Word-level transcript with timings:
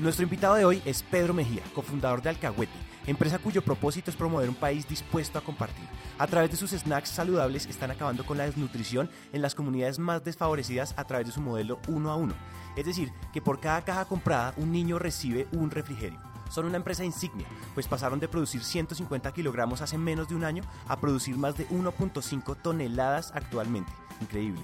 Nuestro 0.00 0.24
invitado 0.24 0.54
de 0.54 0.64
hoy 0.64 0.80
es 0.86 1.02
Pedro 1.02 1.34
Mejía, 1.34 1.62
cofundador 1.74 2.22
de 2.22 2.30
Alcahuete, 2.30 2.72
empresa 3.06 3.38
cuyo 3.38 3.60
propósito 3.60 4.10
es 4.10 4.16
promover 4.16 4.48
un 4.48 4.54
país 4.54 4.88
dispuesto 4.88 5.38
a 5.38 5.42
compartir. 5.42 5.84
A 6.16 6.26
través 6.26 6.50
de 6.50 6.56
sus 6.56 6.70
snacks 6.70 7.10
saludables 7.10 7.66
están 7.66 7.90
acabando 7.90 8.24
con 8.24 8.38
la 8.38 8.44
desnutrición 8.44 9.10
en 9.34 9.42
las 9.42 9.54
comunidades 9.54 9.98
más 9.98 10.24
desfavorecidas 10.24 10.94
a 10.96 11.04
través 11.04 11.26
de 11.26 11.34
su 11.34 11.42
modelo 11.42 11.80
uno 11.86 12.10
a 12.10 12.16
uno. 12.16 12.32
Es 12.78 12.86
decir, 12.86 13.12
que 13.34 13.42
por 13.42 13.60
cada 13.60 13.84
caja 13.84 14.06
comprada 14.06 14.54
un 14.56 14.72
niño 14.72 14.98
recibe 14.98 15.48
un 15.52 15.70
refrigerio. 15.70 16.18
Son 16.48 16.64
una 16.64 16.78
empresa 16.78 17.04
insignia, 17.04 17.46
pues 17.74 17.86
pasaron 17.86 18.20
de 18.20 18.28
producir 18.28 18.64
150 18.64 19.30
kilogramos 19.32 19.82
hace 19.82 19.98
menos 19.98 20.30
de 20.30 20.34
un 20.34 20.44
año 20.44 20.62
a 20.88 20.98
producir 20.98 21.36
más 21.36 21.58
de 21.58 21.68
1.5 21.68 22.56
toneladas 22.62 23.32
actualmente. 23.34 23.92
Increíble. 24.22 24.62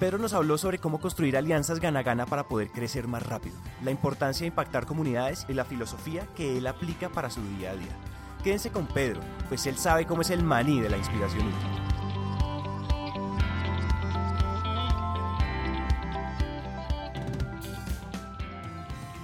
Pedro 0.00 0.16
nos 0.16 0.32
habló 0.32 0.56
sobre 0.56 0.78
cómo 0.78 0.98
construir 0.98 1.36
alianzas 1.36 1.78
gana-gana 1.78 2.24
para 2.24 2.48
poder 2.48 2.70
crecer 2.70 3.06
más 3.06 3.22
rápido, 3.22 3.54
la 3.84 3.90
importancia 3.90 4.44
de 4.44 4.48
impactar 4.48 4.86
comunidades 4.86 5.44
y 5.46 5.52
la 5.52 5.66
filosofía 5.66 6.26
que 6.34 6.56
él 6.56 6.66
aplica 6.66 7.10
para 7.10 7.28
su 7.28 7.42
día 7.58 7.72
a 7.72 7.76
día. 7.76 7.94
Quédense 8.42 8.70
con 8.70 8.86
Pedro, 8.86 9.20
pues 9.50 9.66
él 9.66 9.76
sabe 9.76 10.06
cómo 10.06 10.22
es 10.22 10.30
el 10.30 10.42
maní 10.42 10.80
de 10.80 10.88
la 10.88 10.96
inspiración 10.96 11.48
útil. 11.48 11.89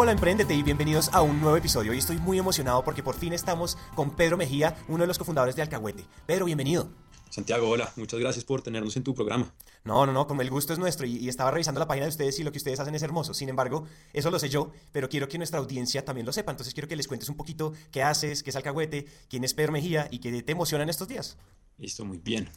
Hola 0.00 0.12
Emprendete 0.12 0.54
y 0.54 0.62
bienvenidos 0.62 1.10
a 1.12 1.22
un 1.22 1.40
nuevo 1.40 1.56
episodio. 1.56 1.90
Hoy 1.90 1.98
estoy 1.98 2.18
muy 2.18 2.38
emocionado 2.38 2.84
porque 2.84 3.02
por 3.02 3.16
fin 3.16 3.32
estamos 3.32 3.76
con 3.96 4.14
Pedro 4.14 4.36
Mejía, 4.36 4.76
uno 4.86 4.98
de 5.02 5.08
los 5.08 5.18
cofundadores 5.18 5.56
de 5.56 5.62
Alcahuete. 5.62 6.04
Pedro, 6.24 6.44
bienvenido. 6.44 6.88
Santiago, 7.30 7.68
hola, 7.68 7.92
muchas 7.96 8.20
gracias 8.20 8.44
por 8.44 8.62
tenernos 8.62 8.96
en 8.96 9.02
tu 9.02 9.12
programa. 9.12 9.52
No, 9.82 10.06
no, 10.06 10.12
no, 10.12 10.28
como 10.28 10.42
el 10.42 10.50
gusto 10.50 10.72
es 10.72 10.78
nuestro 10.78 11.04
y, 11.04 11.28
estaba 11.28 11.50
revisando 11.50 11.80
la 11.80 11.88
página 11.88 12.06
de 12.06 12.10
ustedes 12.10 12.38
y 12.38 12.44
lo 12.44 12.52
que 12.52 12.58
ustedes 12.58 12.78
hacen 12.78 12.94
es 12.94 13.02
hermoso. 13.02 13.34
Sin 13.34 13.48
embargo, 13.48 13.88
eso 14.12 14.30
lo 14.30 14.38
sé 14.38 14.48
yo, 14.48 14.70
pero 14.92 15.08
quiero 15.08 15.26
que 15.26 15.36
nuestra 15.36 15.58
audiencia 15.58 16.04
también 16.04 16.26
lo 16.26 16.32
sepa. 16.32 16.52
Entonces 16.52 16.74
quiero 16.74 16.86
que 16.86 16.94
les 16.94 17.08
cuentes 17.08 17.28
un 17.28 17.36
poquito 17.36 17.72
qué 17.90 18.04
haces, 18.04 18.44
qué 18.44 18.50
es 18.50 18.56
Alcahuete, 18.56 19.04
quién 19.28 19.42
es 19.42 19.52
Pedro 19.52 19.72
Mejía 19.72 20.06
y 20.12 20.20
qué 20.20 20.44
te 20.44 20.52
emociona 20.52 20.84
en 20.84 20.90
estos 20.90 21.08
días. 21.08 21.38
Listo, 21.76 22.04
muy 22.04 22.18
bien. 22.18 22.48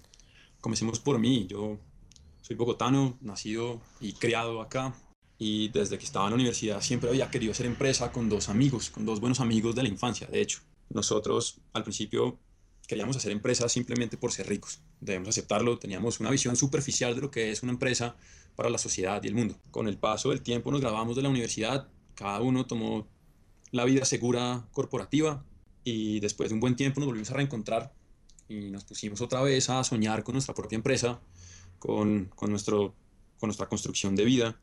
Comencemos 0.60 1.00
por 1.00 1.18
mí. 1.18 1.48
Yo 1.48 1.80
soy 2.44 2.56
bogotano, 2.56 3.18
nacido 3.20 3.82
y 4.00 4.14
criado 4.14 4.62
acá 4.62 4.94
y 5.44 5.70
desde 5.70 5.98
que 5.98 6.06
estaba 6.06 6.26
en 6.26 6.32
la 6.34 6.36
universidad 6.36 6.82
siempre 6.82 7.10
había 7.10 7.32
querido 7.32 7.52
hacer 7.52 7.66
empresa 7.66 8.12
con 8.12 8.30
dos 8.30 8.48
amigos, 8.48 8.92
con 8.92 9.08
dos 9.08 9.20
buenos 9.20 9.40
amigos 9.40 9.74
de 9.74 9.82
la 9.82 9.90
infancia, 9.90 10.28
de 10.28 10.40
hecho. 10.40 10.60
Nosotros 10.90 11.60
al 11.74 11.82
principio 11.82 12.38
queríamos 12.88 13.18
hacer 13.18 13.32
empresa 13.32 13.68
simplemente 13.68 14.18
por 14.18 14.32
ser 14.32 14.48
ricos, 14.48 14.82
debemos 15.00 15.30
aceptarlo, 15.30 15.80
teníamos 15.80 16.20
una 16.20 16.30
visión 16.30 16.56
superficial 16.56 17.16
de 17.16 17.22
lo 17.22 17.32
que 17.32 17.50
es 17.50 17.64
una 17.64 17.72
empresa 17.72 18.16
para 18.56 18.70
la 18.70 18.78
sociedad 18.78 19.20
y 19.24 19.30
el 19.30 19.34
mundo. 19.34 19.56
Con 19.72 19.88
el 19.88 19.98
paso 19.98 20.30
del 20.30 20.44
tiempo 20.44 20.70
nos 20.70 20.80
graduamos 20.80 21.16
de 21.16 21.24
la 21.24 21.30
universidad, 21.30 21.88
cada 22.14 22.40
uno 22.42 22.68
tomó 22.68 23.08
la 23.72 23.86
vida 23.86 24.06
segura 24.06 24.68
corporativa 24.72 25.44
y 25.84 26.20
después 26.20 26.50
de 26.50 26.54
un 26.54 26.60
buen 26.60 26.76
tiempo 26.76 27.00
nos 27.00 27.08
volvimos 27.08 27.32
a 27.32 27.34
reencontrar 27.34 27.92
y 28.48 28.70
nos 28.70 28.84
pusimos 28.84 29.22
otra 29.22 29.42
vez 29.42 29.72
a 29.72 29.84
soñar 29.84 30.24
con 30.24 30.34
nuestra 30.34 30.54
propia 30.54 30.76
empresa, 30.76 31.20
con, 31.80 32.26
con, 32.36 32.52
nuestro, 32.52 32.94
con 33.40 33.48
nuestra 33.48 33.68
construcción 33.68 34.16
de 34.16 34.26
vida 34.26 34.62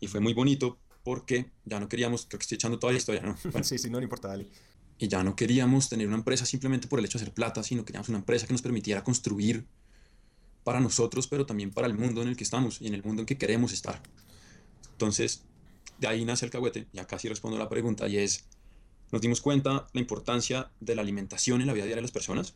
y 0.00 0.08
fue 0.08 0.20
muy 0.20 0.34
bonito 0.34 0.78
porque 1.04 1.50
ya 1.64 1.78
no 1.78 1.88
queríamos, 1.88 2.26
creo 2.26 2.38
que 2.38 2.44
estoy 2.44 2.56
echando 2.56 2.78
toda 2.78 2.92
la 2.92 2.98
historia, 2.98 3.22
¿no? 3.22 3.36
sí, 3.62 3.78
sí, 3.78 3.88
no, 3.90 3.98
no 3.98 4.04
importa, 4.04 4.28
dale. 4.28 4.48
Y 4.98 5.08
ya 5.08 5.22
no 5.22 5.34
queríamos 5.36 5.88
tener 5.88 6.06
una 6.06 6.16
empresa 6.16 6.44
simplemente 6.44 6.88
por 6.88 6.98
el 6.98 7.04
hecho 7.04 7.18
de 7.18 7.24
hacer 7.24 7.34
plata, 7.34 7.62
sino 7.62 7.84
queríamos 7.84 8.08
una 8.08 8.18
empresa 8.18 8.46
que 8.46 8.52
nos 8.52 8.62
permitiera 8.62 9.02
construir 9.02 9.66
para 10.64 10.80
nosotros, 10.80 11.26
pero 11.26 11.46
también 11.46 11.70
para 11.70 11.86
el 11.86 11.94
mundo 11.94 12.20
en 12.22 12.28
el 12.28 12.36
que 12.36 12.44
estamos 12.44 12.80
y 12.82 12.86
en 12.86 12.94
el 12.94 13.02
mundo 13.02 13.22
en 13.22 13.26
que 13.26 13.38
queremos 13.38 13.72
estar. 13.72 14.02
Entonces, 14.92 15.42
de 15.98 16.06
ahí 16.06 16.24
nace 16.24 16.44
el 16.44 16.50
cagüete, 16.50 16.86
ya 16.92 17.06
casi 17.06 17.28
respondo 17.28 17.56
a 17.56 17.60
la 17.60 17.68
pregunta, 17.70 18.08
y 18.08 18.18
es, 18.18 18.44
nos 19.10 19.22
dimos 19.22 19.40
cuenta 19.40 19.86
la 19.92 20.00
importancia 20.00 20.70
de 20.80 20.94
la 20.94 21.02
alimentación 21.02 21.62
en 21.62 21.66
la 21.66 21.72
vida 21.72 21.84
diaria 21.84 21.96
de 21.96 22.02
las 22.02 22.12
personas, 22.12 22.54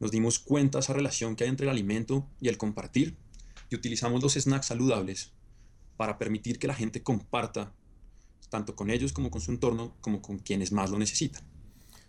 nos 0.00 0.10
dimos 0.10 0.38
cuenta 0.38 0.78
esa 0.78 0.94
relación 0.94 1.36
que 1.36 1.44
hay 1.44 1.50
entre 1.50 1.66
el 1.66 1.70
alimento 1.70 2.26
y 2.40 2.48
el 2.48 2.56
compartir, 2.56 3.14
y 3.68 3.74
utilizamos 3.74 4.22
los 4.22 4.34
snacks 4.34 4.66
saludables 4.66 5.32
para 5.96 6.18
permitir 6.18 6.58
que 6.58 6.66
la 6.66 6.74
gente 6.74 7.02
comparta 7.02 7.72
tanto 8.48 8.76
con 8.76 8.90
ellos 8.90 9.12
como 9.12 9.30
con 9.30 9.40
su 9.40 9.50
entorno, 9.50 9.94
como 10.00 10.20
con 10.20 10.38
quienes 10.38 10.72
más 10.72 10.90
lo 10.90 10.98
necesitan. 10.98 11.42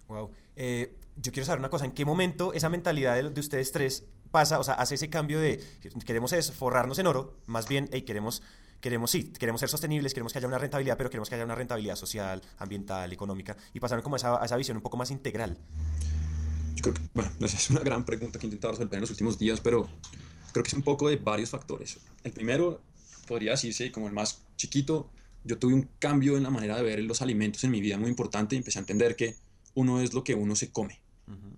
Wow. 0.07 0.29
Eh, 0.55 0.95
yo 1.15 1.31
quiero 1.31 1.45
saber 1.45 1.59
una 1.59 1.69
cosa, 1.69 1.85
¿en 1.85 1.91
qué 1.91 2.05
momento 2.05 2.53
esa 2.53 2.69
mentalidad 2.69 3.15
de, 3.15 3.39
ustedes 3.39 3.71
tres 3.71 4.05
pasa, 4.31 4.59
o 4.59 4.63
sea, 4.63 4.73
hace 4.75 4.95
ese 4.95 5.09
cambio 5.09 5.39
de 5.39 5.63
queremos 6.05 6.33
es 6.33 6.51
forrarnos 6.51 6.99
en 6.99 7.07
oro, 7.07 7.37
más 7.45 7.67
bien, 7.67 7.87
hey, 7.91 8.01
queremos, 8.01 8.41
queremos, 8.81 9.11
sí, 9.11 9.31
queremos 9.31 9.61
ser 9.61 9.69
sostenibles, 9.69 10.13
queremos 10.13 10.33
que 10.33 10.39
haya 10.39 10.47
una 10.47 10.57
rentabilidad, 10.57 10.97
pero 10.97 11.09
queremos 11.09 11.29
que 11.29 11.35
haya 11.35 11.45
una 11.45 11.55
rentabilidad 11.55 11.95
social, 11.95 12.41
ambiental, 12.57 13.13
económica, 13.13 13.55
y 13.73 13.79
pasaron 13.79 14.03
como 14.03 14.15
a 14.15 14.17
esa, 14.17 14.43
esa 14.43 14.57
visión 14.57 14.77
un 14.77 14.83
poco 14.83 14.97
más 14.97 15.11
integral? 15.11 15.57
Yo 16.75 16.81
creo 16.81 16.93
que, 16.95 17.01
bueno, 17.13 17.31
es 17.41 17.69
una 17.69 17.81
gran 17.81 18.03
pregunta 18.05 18.39
que 18.39 18.45
he 18.45 18.47
intentado 18.47 18.73
resolver 18.73 18.95
en 18.95 19.01
los 19.01 19.11
últimos 19.11 19.37
días, 19.37 19.61
pero 19.61 19.87
creo 20.51 20.63
que 20.63 20.69
es 20.69 20.73
un 20.73 20.83
poco 20.83 21.07
de 21.07 21.17
varios 21.17 21.51
factores. 21.51 21.99
El 22.23 22.31
primero 22.31 22.81
podría 23.33 23.53
decirse 23.53 23.91
como 23.91 24.05
el 24.05 24.13
más 24.13 24.43
chiquito, 24.57 25.09
yo 25.43 25.57
tuve 25.57 25.73
un 25.73 25.89
cambio 25.97 26.37
en 26.37 26.43
la 26.43 26.51
manera 26.51 26.77
de 26.77 26.83
ver 26.83 26.99
los 26.99 27.23
alimentos 27.23 27.63
en 27.63 27.71
mi 27.71 27.81
vida 27.81 27.97
muy 27.97 28.11
importante 28.11 28.53
y 28.53 28.59
empecé 28.59 28.77
a 28.77 28.81
entender 28.81 29.15
que 29.15 29.35
uno 29.73 30.01
es 30.01 30.13
lo 30.13 30.23
que 30.23 30.35
uno 30.35 30.55
se 30.55 30.71
come 30.71 31.01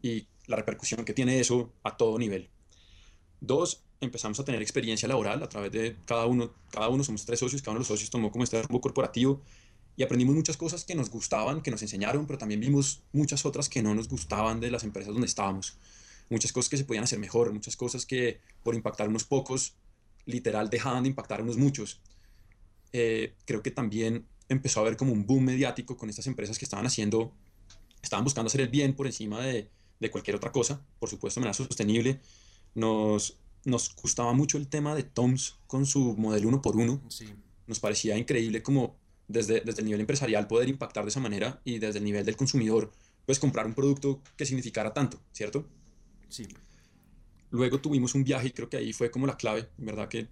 y 0.01 0.25
la 0.47 0.55
repercusión 0.55 1.03
que 1.03 1.13
tiene 1.13 1.37
eso 1.41 1.73
a 1.83 1.97
todo 1.97 2.17
nivel. 2.17 2.47
Dos, 3.41 3.83
empezamos 3.99 4.39
a 4.39 4.45
tener 4.45 4.61
experiencia 4.61 5.09
laboral 5.09 5.43
a 5.43 5.49
través 5.49 5.69
de 5.73 5.97
cada 6.05 6.27
uno, 6.27 6.53
cada 6.71 6.87
uno 6.87 7.03
somos 7.03 7.25
tres 7.25 7.39
socios, 7.39 7.61
cada 7.61 7.71
uno 7.71 7.79
de 7.79 7.81
los 7.81 7.87
socios 7.89 8.09
tomó 8.09 8.31
como 8.31 8.45
este 8.45 8.61
rumbo 8.61 8.79
corporativo 8.79 9.41
y 9.97 10.03
aprendimos 10.03 10.33
muchas 10.33 10.55
cosas 10.55 10.85
que 10.85 10.95
nos 10.95 11.09
gustaban, 11.09 11.61
que 11.61 11.71
nos 11.71 11.81
enseñaron, 11.81 12.25
pero 12.25 12.37
también 12.37 12.61
vimos 12.61 13.01
muchas 13.11 13.45
otras 13.45 13.67
que 13.67 13.83
no 13.83 13.93
nos 13.93 14.07
gustaban 14.07 14.61
de 14.61 14.71
las 14.71 14.85
empresas 14.85 15.11
donde 15.11 15.27
estábamos. 15.27 15.77
Muchas 16.29 16.53
cosas 16.53 16.69
que 16.69 16.77
se 16.77 16.85
podían 16.85 17.03
hacer 17.03 17.19
mejor, 17.19 17.51
muchas 17.51 17.75
cosas 17.75 18.05
que 18.05 18.39
por 18.63 18.75
impactar 18.75 19.09
unos 19.09 19.25
pocos 19.25 19.75
literal 20.25 20.69
dejaban 20.69 21.03
de 21.03 21.09
impactar 21.09 21.39
a 21.39 21.43
unos 21.43 21.57
muchos. 21.57 22.01
Eh, 22.93 23.35
creo 23.45 23.61
que 23.61 23.71
también 23.71 24.25
empezó 24.49 24.79
a 24.79 24.83
haber 24.83 24.97
como 24.97 25.11
un 25.11 25.25
boom 25.25 25.45
mediático 25.45 25.97
con 25.97 26.09
estas 26.09 26.27
empresas 26.27 26.57
que 26.57 26.65
estaban 26.65 26.85
haciendo, 26.85 27.33
estaban 28.01 28.23
buscando 28.23 28.47
hacer 28.47 28.61
el 28.61 28.69
bien 28.69 28.93
por 28.93 29.07
encima 29.07 29.41
de, 29.41 29.69
de 29.99 30.11
cualquier 30.11 30.35
otra 30.35 30.51
cosa, 30.51 30.81
por 30.99 31.09
supuesto, 31.09 31.39
de 31.39 31.45
manera 31.45 31.53
sostenible. 31.53 32.19
Nos, 32.73 33.37
nos 33.65 33.95
gustaba 33.95 34.33
mucho 34.33 34.57
el 34.57 34.67
tema 34.67 34.95
de 34.95 35.03
Toms 35.03 35.55
con 35.67 35.85
su 35.85 36.15
modelo 36.17 36.47
uno 36.47 36.61
por 36.61 36.75
uno. 36.75 37.01
Nos 37.67 37.79
parecía 37.79 38.17
increíble 38.17 38.61
como 38.61 38.95
desde, 39.27 39.61
desde 39.61 39.81
el 39.81 39.85
nivel 39.85 40.01
empresarial 40.01 40.47
poder 40.47 40.69
impactar 40.69 41.03
de 41.03 41.09
esa 41.09 41.19
manera 41.19 41.61
y 41.65 41.79
desde 41.79 41.99
el 41.99 42.05
nivel 42.05 42.25
del 42.25 42.35
consumidor, 42.35 42.91
pues 43.25 43.39
comprar 43.39 43.65
un 43.65 43.73
producto 43.73 44.21
que 44.37 44.45
significara 44.45 44.93
tanto, 44.93 45.19
¿cierto? 45.31 45.67
Sí. 46.29 46.47
Luego 47.55 47.79
tuvimos 47.79 48.13
un 48.15 48.25
viaje 48.25 48.47
y 48.47 48.51
creo 48.51 48.69
que 48.69 48.75
ahí 48.75 48.91
fue 48.91 49.09
como 49.09 49.25
la 49.25 49.37
clave, 49.37 49.69
¿verdad? 49.77 50.09
Que 50.09 50.27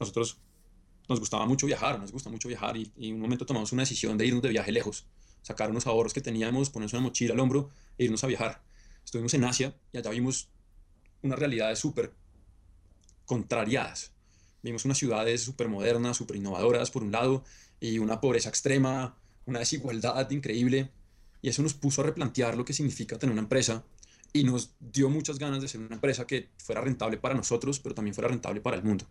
nosotros 0.00 0.40
nos 1.08 1.20
gustaba 1.20 1.46
mucho 1.46 1.64
viajar, 1.64 2.00
nos 2.00 2.10
gusta 2.10 2.28
mucho 2.28 2.48
viajar 2.48 2.76
y, 2.76 2.90
en 2.96 3.14
un 3.14 3.20
momento 3.20 3.46
tomamos 3.46 3.70
una 3.70 3.82
decisión 3.82 4.18
de 4.18 4.26
irnos 4.26 4.42
de 4.42 4.48
viaje 4.48 4.72
lejos, 4.72 5.06
sacar 5.42 5.70
unos 5.70 5.86
ahorros 5.86 6.12
que 6.12 6.20
teníamos, 6.20 6.70
ponernos 6.70 6.92
una 6.94 7.02
mochila 7.02 7.34
al 7.34 7.40
hombro 7.40 7.70
e 7.96 8.04
irnos 8.04 8.24
a 8.24 8.26
viajar. 8.26 8.64
Estuvimos 9.04 9.32
en 9.34 9.44
Asia 9.44 9.76
y 9.92 9.98
allá 9.98 10.10
vimos 10.10 10.48
unas 11.22 11.38
realidades 11.38 11.78
súper 11.78 12.12
contrariadas. 13.26 14.12
Vimos 14.62 14.84
unas 14.84 14.98
ciudades 14.98 15.42
súper 15.42 15.68
modernas, 15.68 16.16
súper 16.16 16.36
innovadoras 16.36 16.90
por 16.90 17.04
un 17.04 17.12
lado 17.12 17.44
y 17.78 18.00
una 18.00 18.20
pobreza 18.20 18.48
extrema, 18.48 19.16
una 19.44 19.60
desigualdad 19.60 20.28
increíble 20.32 20.90
y 21.42 21.48
eso 21.48 21.62
nos 21.62 21.74
puso 21.74 22.00
a 22.00 22.06
replantear 22.06 22.56
lo 22.56 22.64
que 22.64 22.72
significa 22.72 23.18
tener 23.18 23.32
una 23.32 23.42
empresa 23.42 23.84
y 24.36 24.44
nos 24.44 24.70
dio 24.78 25.08
muchas 25.08 25.38
ganas 25.38 25.60
de 25.62 25.68
ser 25.68 25.80
una 25.80 25.94
empresa 25.94 26.26
que 26.26 26.50
fuera 26.58 26.80
rentable 26.80 27.16
para 27.16 27.34
nosotros, 27.34 27.80
pero 27.80 27.94
también 27.94 28.14
fuera 28.14 28.28
rentable 28.28 28.60
para 28.60 28.76
el 28.76 28.82
mundo. 28.82 29.04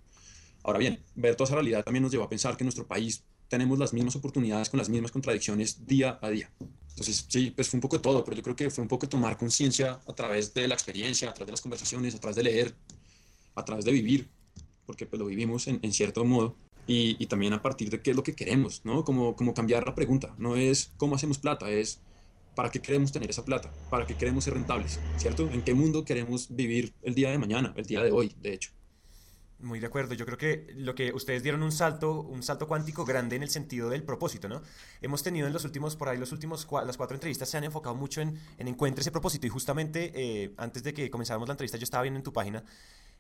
Ahora 0.64 0.80
bien, 0.80 1.00
ver 1.16 1.36
toda 1.36 1.46
esa 1.46 1.56
realidad 1.56 1.84
también 1.84 2.04
nos 2.04 2.12
llevó 2.12 2.24
a 2.24 2.30
pensar 2.30 2.58
que 2.58 2.64
en 2.64 2.66
nuestro 2.66 2.88
país 2.88 3.24
tenemos 3.48 3.78
las 3.78 3.94
mismas 3.94 4.16
oportunidades 4.16 4.70
con 4.70 4.78
las 4.78 4.90
mismas 4.90 5.12
contradicciones 5.12 5.86
día 5.86 6.18
a 6.22 6.30
día. 6.30 6.52
Entonces, 6.90 7.26
sí, 7.28 7.52
pues 7.52 7.70
fue 7.70 7.78
un 7.78 7.82
poco 7.82 8.00
todo, 8.02 8.24
pero 8.24 8.38
yo 8.38 8.44
creo 8.44 8.56
que 8.56 8.70
fue 8.70 8.82
un 8.82 8.88
poco 8.88 9.08
tomar 9.08 9.38
conciencia 9.38 10.00
a 10.08 10.14
través 10.14 10.54
de 10.54 10.68
la 10.68 10.76
experiencia, 10.76 11.30
a 11.30 11.34
través 11.34 11.48
de 11.48 11.52
las 11.52 11.62
conversaciones, 11.62 12.16
a 12.16 12.20
través 12.20 12.36
de 12.36 12.44
leer, 12.44 12.74
a 13.54 13.66
través 13.66 13.86
de 13.86 13.92
vivir, 13.92 14.30
porque 14.86 15.06
pues 15.06 15.20
lo 15.20 15.26
vivimos 15.26 15.68
en, 15.68 15.94
cierto 15.94 16.24
modo, 16.26 16.56
y, 16.88 17.22
y, 17.22 17.26
también 17.26 17.54
a 17.54 17.62
partir 17.62 17.90
de 17.90 18.00
qué 18.00 18.12
es 18.12 18.16
lo 18.16 18.24
que 18.24 18.36
queremos, 18.36 18.82
¿no? 18.86 19.04
Como, 19.04 19.36
como 19.36 19.54
cambiar 19.54 19.86
la 19.86 19.96
pregunta, 19.96 20.36
no 20.38 20.56
es 20.56 20.92
cómo 20.98 21.16
hacemos 21.16 21.40
plata, 21.40 21.70
es 21.70 22.00
¿para 22.56 22.72
qué 22.72 22.82
queremos 22.82 23.12
tener 23.12 23.30
esa 23.30 23.46
plata? 23.46 23.72
¿Para 23.90 24.06
qué 24.06 24.16
queremos 24.16 24.46
ser 24.46 24.54
rentables? 24.54 25.00
¿Cierto? 25.18 25.50
¿En 25.52 25.62
qué 25.62 25.74
mundo 25.74 26.06
queremos 26.06 26.48
vivir 26.56 26.94
el 27.04 27.14
día 27.14 27.30
de 27.30 27.38
mañana, 27.38 27.74
el 27.76 27.86
día 27.86 28.02
de 28.02 28.12
hoy, 28.12 28.36
de 28.42 28.54
hecho? 28.54 28.72
Muy 29.60 29.80
de 29.80 29.88
acuerdo. 29.88 30.14
Yo 30.14 30.26
creo 30.26 30.38
que 30.38 30.68
lo 30.76 30.96
que 30.96 31.14
ustedes 31.14 31.42
dieron 31.42 31.64
un 31.64 31.72
salto, 31.72 32.22
un 32.22 32.44
salto 32.44 32.68
cuántico 32.68 33.06
grande 33.06 33.36
en 33.36 33.44
el 33.44 33.50
sentido 33.50 33.90
del 33.90 34.04
propósito, 34.04 34.50
¿no? 34.50 34.62
Hemos 35.02 35.24
tenido 35.24 35.48
en 35.48 35.54
los 35.54 35.64
últimos, 35.64 35.96
por 35.96 36.10
ahí 36.10 36.18
los 36.18 36.32
últimos, 36.34 36.68
las 36.86 36.98
cuatro 36.98 37.16
entrevistas 37.16 37.50
se 37.50 37.58
han 37.58 37.64
enfocado 37.64 37.96
mucho 37.96 38.22
en, 38.22 38.38
en 38.58 38.68
encuentre 38.68 39.02
ese 39.02 39.12
propósito 39.12 39.48
y 39.48 39.50
justamente 39.50 40.12
eh, 40.14 40.54
antes 40.58 40.84
de 40.84 40.94
que 40.94 41.10
comenzáramos 41.10 41.48
la 41.48 41.54
entrevista 41.54 41.78
yo 41.78 41.84
estaba 41.84 42.04
viendo 42.04 42.18
en 42.18 42.24
tu 42.24 42.34
página 42.34 42.64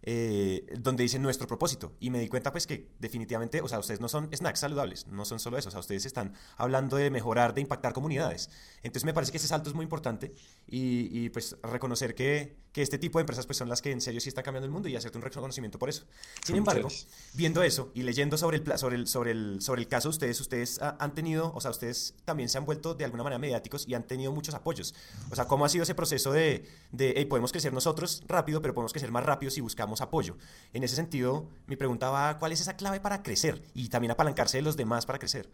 eh, 0.07 0.67
donde 0.77 1.01
dice 1.01 1.17
nuestro 1.17 1.47
propósito. 1.47 1.93
Y 1.99 2.11
me 2.11 2.19
di 2.19 2.27
cuenta 2.27 2.51
pues 2.51 2.67
que 2.67 2.89
definitivamente, 2.99 3.61
o 3.61 3.67
sea, 3.67 3.79
ustedes 3.79 3.99
no 3.99 4.07
son 4.07 4.29
snacks 4.31 4.59
saludables, 4.59 5.07
no 5.07 5.25
son 5.25 5.39
solo 5.39 5.57
eso, 5.57 5.69
o 5.69 5.71
sea, 5.71 5.79
ustedes 5.79 6.05
están 6.05 6.33
hablando 6.57 6.97
de 6.97 7.09
mejorar, 7.09 7.55
de 7.55 7.61
impactar 7.61 7.91
comunidades. 7.93 8.51
Entonces 8.83 9.03
me 9.03 9.15
parece 9.15 9.31
que 9.31 9.37
ese 9.37 9.47
salto 9.47 9.69
es 9.69 9.75
muy 9.75 9.83
importante 9.83 10.31
y, 10.67 11.29
pues 11.29 11.57
reconocer 11.63 12.13
que, 12.13 12.55
que, 12.71 12.83
este 12.83 12.99
tipo 12.99 13.17
de 13.17 13.21
empresas 13.21 13.47
pues 13.47 13.57
son 13.57 13.67
las 13.67 13.81
que 13.81 13.91
en 13.91 13.99
serio 13.99 14.21
sí 14.21 14.29
están 14.29 14.43
cambiando 14.43 14.65
el 14.65 14.71
mundo 14.71 14.87
y 14.89 14.95
hacerte 14.95 15.17
un 15.17 15.23
reconocimiento 15.23 15.79
por 15.79 15.89
eso. 15.89 16.05
Sin 16.43 16.55
embargo, 16.55 16.87
viendo 17.33 17.63
eso 17.63 17.91
y 17.95 18.03
leyendo 18.03 18.37
sobre 18.37 18.57
el, 18.57 18.77
sobre 18.77 18.95
el, 18.97 19.07
sobre 19.07 19.31
el, 19.31 19.61
sobre 19.61 19.81
el 19.81 19.87
caso 19.87 20.09
de 20.09 20.11
ustedes, 20.11 20.39
ustedes 20.39 20.79
han 20.81 21.15
tenido, 21.15 21.51
o 21.55 21.61
sea, 21.61 21.71
ustedes 21.71 22.13
también 22.25 22.49
se 22.49 22.59
han 22.59 22.65
vuelto 22.65 22.93
de 22.93 23.05
alguna 23.05 23.23
manera 23.23 23.39
mediáticos 23.39 23.87
y 23.87 23.95
han 23.95 24.03
tenido 24.03 24.31
muchos 24.31 24.53
apoyos. 24.53 24.93
O 25.31 25.35
sea, 25.35 25.45
¿cómo 25.45 25.65
ha 25.65 25.69
sido 25.69 25.81
ese 25.81 25.95
proceso 25.95 26.31
de, 26.31 26.69
de 26.91 27.25
podemos 27.25 27.51
crecer 27.51 27.73
nosotros 27.73 28.23
rápido, 28.27 28.61
pero 28.61 28.75
podemos 28.75 28.93
crecer 28.93 29.11
más 29.11 29.25
rápido 29.25 29.49
si 29.49 29.61
buscamos 29.61 29.84
apoyo. 30.01 30.37
En 30.73 30.83
ese 30.83 30.95
sentido, 30.95 31.49
mi 31.67 31.75
pregunta 31.75 32.09
va, 32.09 32.37
¿cuál 32.37 32.51
es 32.51 32.61
esa 32.61 32.75
clave 32.75 32.99
para 32.99 33.23
crecer? 33.23 33.61
Y 33.73 33.89
también 33.89 34.11
apalancarse 34.11 34.57
de 34.57 34.63
los 34.63 34.77
demás 34.77 35.05
para 35.05 35.19
crecer. 35.19 35.49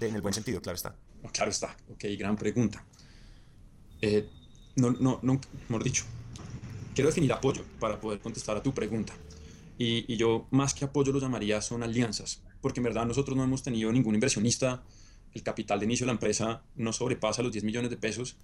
en 0.00 0.14
el 0.14 0.22
buen 0.22 0.34
sentido, 0.34 0.60
claro 0.60 0.76
está. 0.76 0.94
claro 1.32 1.50
está. 1.50 1.76
Ok, 1.90 2.04
gran 2.18 2.36
pregunta. 2.36 2.84
Eh, 4.00 4.28
no, 4.76 4.90
no, 4.90 5.18
no, 5.22 5.40
mejor 5.68 5.82
dicho, 5.82 6.04
quiero 6.94 7.10
definir 7.10 7.32
apoyo 7.32 7.64
para 7.80 8.00
poder 8.00 8.20
contestar 8.20 8.56
a 8.56 8.62
tu 8.62 8.72
pregunta. 8.72 9.14
Y, 9.76 10.12
y, 10.12 10.16
yo 10.16 10.46
más 10.50 10.74
que 10.74 10.84
apoyo 10.84 11.12
lo 11.12 11.20
llamaría 11.20 11.60
son 11.60 11.82
alianzas, 11.82 12.42
porque 12.60 12.80
en 12.80 12.84
verdad 12.84 13.06
nosotros 13.06 13.36
no 13.36 13.44
hemos 13.44 13.62
tenido 13.62 13.92
ningún 13.92 14.14
inversionista, 14.14 14.82
el 15.34 15.42
capital 15.42 15.78
de 15.78 15.86
inicio 15.86 16.04
de 16.04 16.08
la 16.08 16.12
empresa 16.12 16.62
no 16.74 16.92
sobrepasa 16.92 17.42
los 17.42 17.52
10 17.52 17.64
millones 17.64 17.90
de 17.90 17.96
pesos 17.96 18.36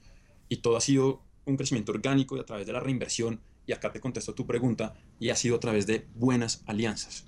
y 0.48 0.58
todo 0.58 0.76
ha 0.76 0.80
sido 0.80 1.22
un 1.44 1.56
crecimiento 1.56 1.92
orgánico 1.92 2.36
y 2.36 2.40
a 2.40 2.46
través 2.46 2.66
de 2.66 2.72
la 2.72 2.80
reinversión 2.80 3.40
y 3.66 3.72
acá 3.72 3.92
te 3.92 4.00
contesto 4.00 4.34
tu 4.34 4.46
pregunta, 4.46 4.94
y 5.18 5.30
ha 5.30 5.36
sido 5.36 5.56
a 5.56 5.60
través 5.60 5.86
de 5.86 6.06
buenas 6.14 6.62
alianzas. 6.66 7.24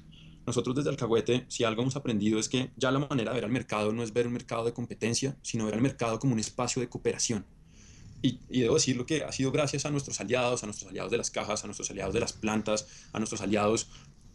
Nosotros 0.47 0.77
desde 0.77 0.91
Alcahuete, 0.91 1.44
si 1.49 1.65
algo 1.65 1.83
hemos 1.83 1.97
aprendido 1.97 2.38
es 2.38 2.49
que 2.49 2.71
ya 2.77 2.93
la 2.93 3.00
manera 3.00 3.33
de 3.33 3.37
ver 3.37 3.44
al 3.44 3.50
mercado 3.50 3.93
no 3.93 4.03
es 4.03 4.12
ver 4.12 4.29
un 4.29 4.33
mercado 4.33 4.65
de 4.65 4.73
competencia, 4.73 5.37
sino 5.43 5.65
ver 5.65 5.75
al 5.75 5.83
mercado 5.83 6.21
como 6.21 6.35
un 6.35 6.38
espacio 6.38 6.81
de 6.81 6.88
cooperación. 6.88 7.44
Y, 8.23 8.38
y, 8.49 8.61
debo 8.61 8.75
decir 8.75 8.97
lo 8.97 9.06
que 9.06 9.25
ha 9.25 9.33
sido 9.33 9.53
gracias 9.53 9.85
a 9.87 9.91
nuestros 9.91 10.21
aliados, 10.21 10.62
a 10.62 10.67
nuestros 10.67 10.91
aliados 10.91 11.11
de 11.11 11.19
las 11.19 11.31
cajas, 11.31 11.65
a 11.65 11.67
nuestros 11.67 11.91
aliados 11.91 12.15
de 12.15 12.21
las 12.21 12.33
plantas, 12.33 12.87
a 13.12 13.19
nuestros 13.19 13.41
aliados 13.41 13.89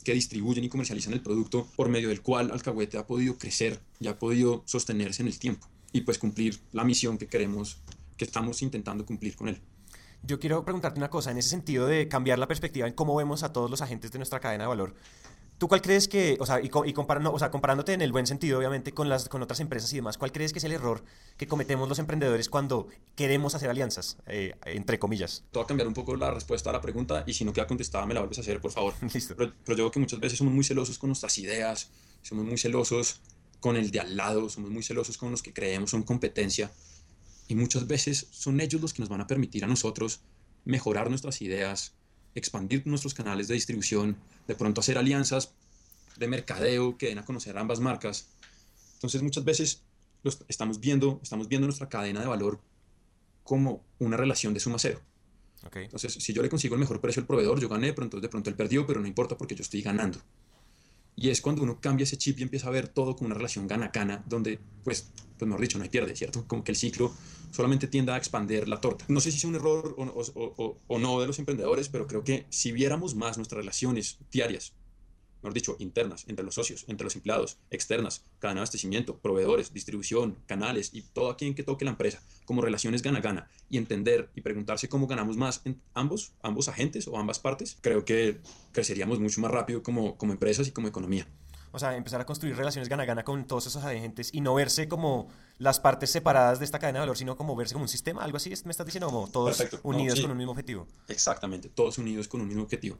que 0.04 0.14
distribuyen 0.14 0.64
y 0.64 0.70
comercializan 0.70 1.14
el 1.14 1.22
producto, 1.22 1.68
por 1.76 1.90
medio 1.90 2.10
del 2.10 2.22
cual 2.22 2.52
Alcahuete 2.52 2.98
ha 2.98 3.08
podido 3.08 3.38
crecer 3.38 3.80
y 4.00 4.08
ha 4.08 4.20
podido 4.20 4.64
sostenerse 4.66 5.22
en 5.22 5.28
el 5.28 5.40
tiempo 5.40 5.68
y 5.94 6.02
pues 6.02 6.18
cumplir 6.18 6.60
la 6.72 6.84
misión 6.84 7.18
que 7.18 7.28
queremos, 7.28 7.78
que 8.18 8.26
estamos 8.26 8.62
intentando 8.62 9.06
cumplir 9.06 9.36
con 9.36 9.50
él. 9.50 9.62
Yo 10.24 10.40
quiero 10.40 10.64
preguntarte 10.64 11.00
una 11.00 11.10
cosa, 11.10 11.32
en 11.32 11.38
ese 11.38 11.50
sentido 11.50 11.88
de 11.88 12.08
cambiar 12.08 12.38
la 12.38 12.48
perspectiva 12.48 12.88
en 12.88 12.94
cómo 12.94 13.16
vemos 13.16 13.44
a 13.44 13.52
todos 13.52 13.70
los 13.72 13.82
agentes 13.82 14.12
de 14.12 14.20
nuestra 14.20 14.40
cadena 14.40 14.66
de 14.66 14.68
valor. 14.68 14.94
¿Tú 15.58 15.68
cuál 15.68 15.82
crees 15.82 16.08
que, 16.08 16.38
o 16.40 16.46
sea, 16.46 16.60
y, 16.60 16.70
comparando, 16.70 17.32
o 17.32 17.38
sea, 17.38 17.52
comparándote 17.52 17.94
en 17.94 18.02
el 18.02 18.12
buen 18.12 18.26
sentido, 18.26 18.58
obviamente, 18.58 18.94
con, 18.94 19.10
las, 19.10 19.30
con 19.30 19.44
otras 19.44 19.60
empresas 19.60 19.94
y 19.94 19.98
demás, 19.98 20.18
cuál 20.18 20.32
crees 20.32 20.54
que 20.54 20.60
es 20.60 20.66
el 20.66 20.72
error 20.72 21.04
que 21.38 21.46
cometemos 21.46 21.88
los 21.88 22.00
emprendedores 22.00 22.50
cuando 22.50 22.88
queremos 23.16 23.54
hacer 23.54 23.70
alianzas, 23.70 24.18
eh, 24.26 24.56
entre 24.66 24.98
comillas? 24.98 25.44
Te 25.52 25.60
voy 25.60 25.66
a 25.66 25.68
cambiar 25.68 25.88
un 25.88 25.94
poco 25.94 26.16
la 26.16 26.32
respuesta 26.32 26.72
a 26.72 26.74
la 26.74 26.82
pregunta 26.82 27.24
y 27.28 27.34
si 27.34 27.46
no 27.46 27.54
queda 27.54 27.68
contestada 27.68 28.08
me 28.08 28.16
la 28.16 28.22
vuelves 28.22 28.40
a 28.40 28.42
hacer, 28.42 28.60
por 28.60 28.72
favor. 28.72 28.96
Listo. 29.14 29.36
Pero, 29.36 29.54
pero 29.64 29.78
yo 29.78 29.84
creo 29.84 29.92
que 29.92 30.00
muchas 30.00 30.20
veces 30.20 30.40
somos 30.40 30.52
muy 30.52 30.64
celosos 30.64 30.98
con 30.98 31.10
nuestras 31.10 31.38
ideas, 31.38 31.92
somos 32.24 32.44
muy 32.44 32.58
celosos 32.58 33.22
con 33.60 33.78
el 33.78 33.92
de 33.92 34.00
al 34.00 34.18
lado, 34.18 34.50
somos 34.50 34.72
muy 34.72 34.82
celosos 34.82 35.18
con 35.18 35.30
los 35.30 35.44
que 35.44 35.54
creemos 35.54 35.92
son 35.92 36.02
competencia 36.02 36.72
y 37.52 37.56
muchas 37.56 37.86
veces 37.86 38.28
son 38.32 38.62
ellos 38.62 38.80
los 38.80 38.94
que 38.94 39.02
nos 39.02 39.10
van 39.10 39.20
a 39.20 39.28
permitir 39.28 39.66
a 39.66 39.68
nosotros 39.68 40.22
mejorar 40.64 41.10
nuestras 41.10 41.42
ideas, 41.42 41.92
expandir 42.34 42.88
nuestros 42.88 43.14
canales 43.14 43.50
de 43.50 43.56
distribución, 43.56 44.16
de 44.48 44.56
pronto 44.56 44.80
hacer 44.80 44.98
alianzas 44.98 45.54
de 46.16 46.30
mercadeo 46.30 46.98
que 46.98 47.08
den 47.08 47.20
a 47.20 47.26
conocer 47.26 47.58
ambas 47.58 47.82
marcas. 47.82 48.30
Entonces 48.94 49.22
muchas 49.22 49.44
veces 49.44 49.84
estamos, 50.48 50.80
viendo, 50.80 51.20
estamos 51.22 51.50
viendo 51.50 51.68
nuestra 51.68 51.90
cadena 51.90 52.22
de 52.22 52.28
valor 52.28 52.62
como 53.44 53.84
una 54.00 54.16
relación 54.16 54.54
de 54.54 54.62
suma 54.62 54.80
cero. 54.80 55.02
Entonces, 55.74 56.14
si 56.14 56.32
yo 56.32 56.42
le 56.42 56.48
consigo 56.48 56.76
el 56.76 56.80
mejor 56.80 57.02
precio 57.02 57.20
al 57.20 57.28
proveedor, 57.28 57.60
yo 57.60 57.68
gané, 57.68 57.92
pero 57.92 58.06
entonces 58.06 58.22
de 58.22 58.30
pronto 58.30 58.50
él 58.50 58.56
perdió, 58.56 58.88
pero 58.88 59.02
no 59.02 59.08
importa 59.08 59.38
porque 59.38 59.56
yo 59.56 59.62
estoy 59.62 59.82
ganando. 59.82 60.20
Y 61.16 61.30
es 61.30 61.42
cuando 61.42 61.64
uno 61.64 61.80
cambia 61.80 62.04
ese 62.04 62.18
chip 62.18 62.40
y 62.40 62.44
empieza 62.44 62.68
a 62.68 62.72
ver 62.72 62.88
todo 62.88 63.16
como 63.16 63.28
una 63.28 63.36
relación 63.36 63.68
gana-gana, 63.68 64.24
donde, 64.28 64.60
pues, 64.84 65.12
pues 65.38 65.48
mejor 65.48 65.62
dicho, 65.62 65.78
no 65.78 65.84
hay 65.84 65.90
pierde, 65.90 66.16
¿cierto? 66.16 66.46
Como 66.48 66.64
que 66.64 66.72
el 66.72 66.78
ciclo 66.78 67.14
solamente 67.52 67.88
tiende 67.88 68.12
a 68.12 68.18
expandir 68.18 68.68
la 68.68 68.80
torta. 68.80 69.06
No 69.08 69.20
sé 69.20 69.32
si 69.32 69.38
es 69.38 69.44
un 69.44 69.56
error 69.56 69.96
o, 69.98 70.78
o 70.88 71.00
no 71.00 71.22
de 71.22 71.28
los 71.28 71.40
emprendedores, 71.40 71.90
pero 71.90 72.08
creo 72.08 72.24
que 72.24 72.46
si 72.50 72.72
viéramos 72.72 73.16
más 73.16 73.38
nuestras 73.38 73.58
relaciones 73.58 74.18
diarias 74.32 74.74
mejor 75.42 75.54
dicho, 75.54 75.76
internas, 75.80 76.26
entre 76.28 76.46
los 76.46 76.56
socios, 76.56 76.86
entre 76.88 77.04
los 77.04 77.16
empleados, 77.16 77.58
externas, 77.70 78.24
cadena 78.40 78.60
de 78.60 78.62
abastecimiento, 78.62 79.18
proveedores, 79.18 79.74
distribución, 79.74 80.38
canales 80.46 80.92
y 80.94 81.02
todo 81.02 81.30
a 81.30 81.38
quien 81.38 81.56
que 81.56 81.64
toque 81.64 81.86
la 81.86 81.92
empresa, 81.92 82.22
como 82.46 82.62
relaciones 82.62 83.02
gana-gana, 83.02 83.50
y 83.70 83.78
entender 83.78 84.30
y 84.36 84.42
preguntarse 84.42 84.90
cómo 84.90 85.08
ganamos 85.08 85.38
más 85.38 85.62
en 85.66 85.82
ambos, 85.94 86.34
ambos 86.42 86.68
agentes 86.68 87.08
o 87.08 87.18
ambas 87.18 87.40
partes, 87.40 87.78
creo 87.82 88.06
que 88.06 88.40
creceríamos 88.72 89.20
mucho 89.20 89.42
más 89.42 89.52
rápido 89.52 89.82
como, 89.84 90.18
como 90.18 90.34
empresas 90.34 90.68
y 90.68 90.72
como 90.72 90.88
economía. 90.88 91.28
O 91.74 91.80
sea, 91.80 91.96
empezar 91.96 92.20
a 92.20 92.26
construir 92.26 92.56
relaciones 92.56 92.90
gana-gana 92.90 93.24
con 93.24 93.46
todos 93.46 93.68
esos 93.68 93.84
agentes 93.84 94.30
y 94.34 94.42
no 94.42 94.54
verse 94.54 94.90
como 94.90 95.30
las 95.58 95.80
partes 95.80 96.10
separadas 96.10 96.60
de 96.60 96.66
esta 96.66 96.80
cadena 96.80 97.00
de 97.00 97.04
valor, 97.04 97.18
sino 97.18 97.38
como 97.38 97.56
verse 97.56 97.74
como 97.74 97.84
un 97.84 97.90
sistema, 97.90 98.24
algo 98.24 98.38
así, 98.38 98.50
me 98.66 98.72
estás 98.72 98.86
diciendo, 98.86 99.08
como 99.08 99.30
todos 99.30 99.64
unidos 99.84 100.20
con 100.20 100.32
un 100.32 100.38
mismo 100.38 100.52
objetivo. 100.52 100.88
Exactamente, 101.08 101.70
todos 101.70 101.98
unidos 101.98 102.28
con 102.28 102.42
un 102.42 102.48
mismo 102.48 102.64
objetivo. 102.64 102.98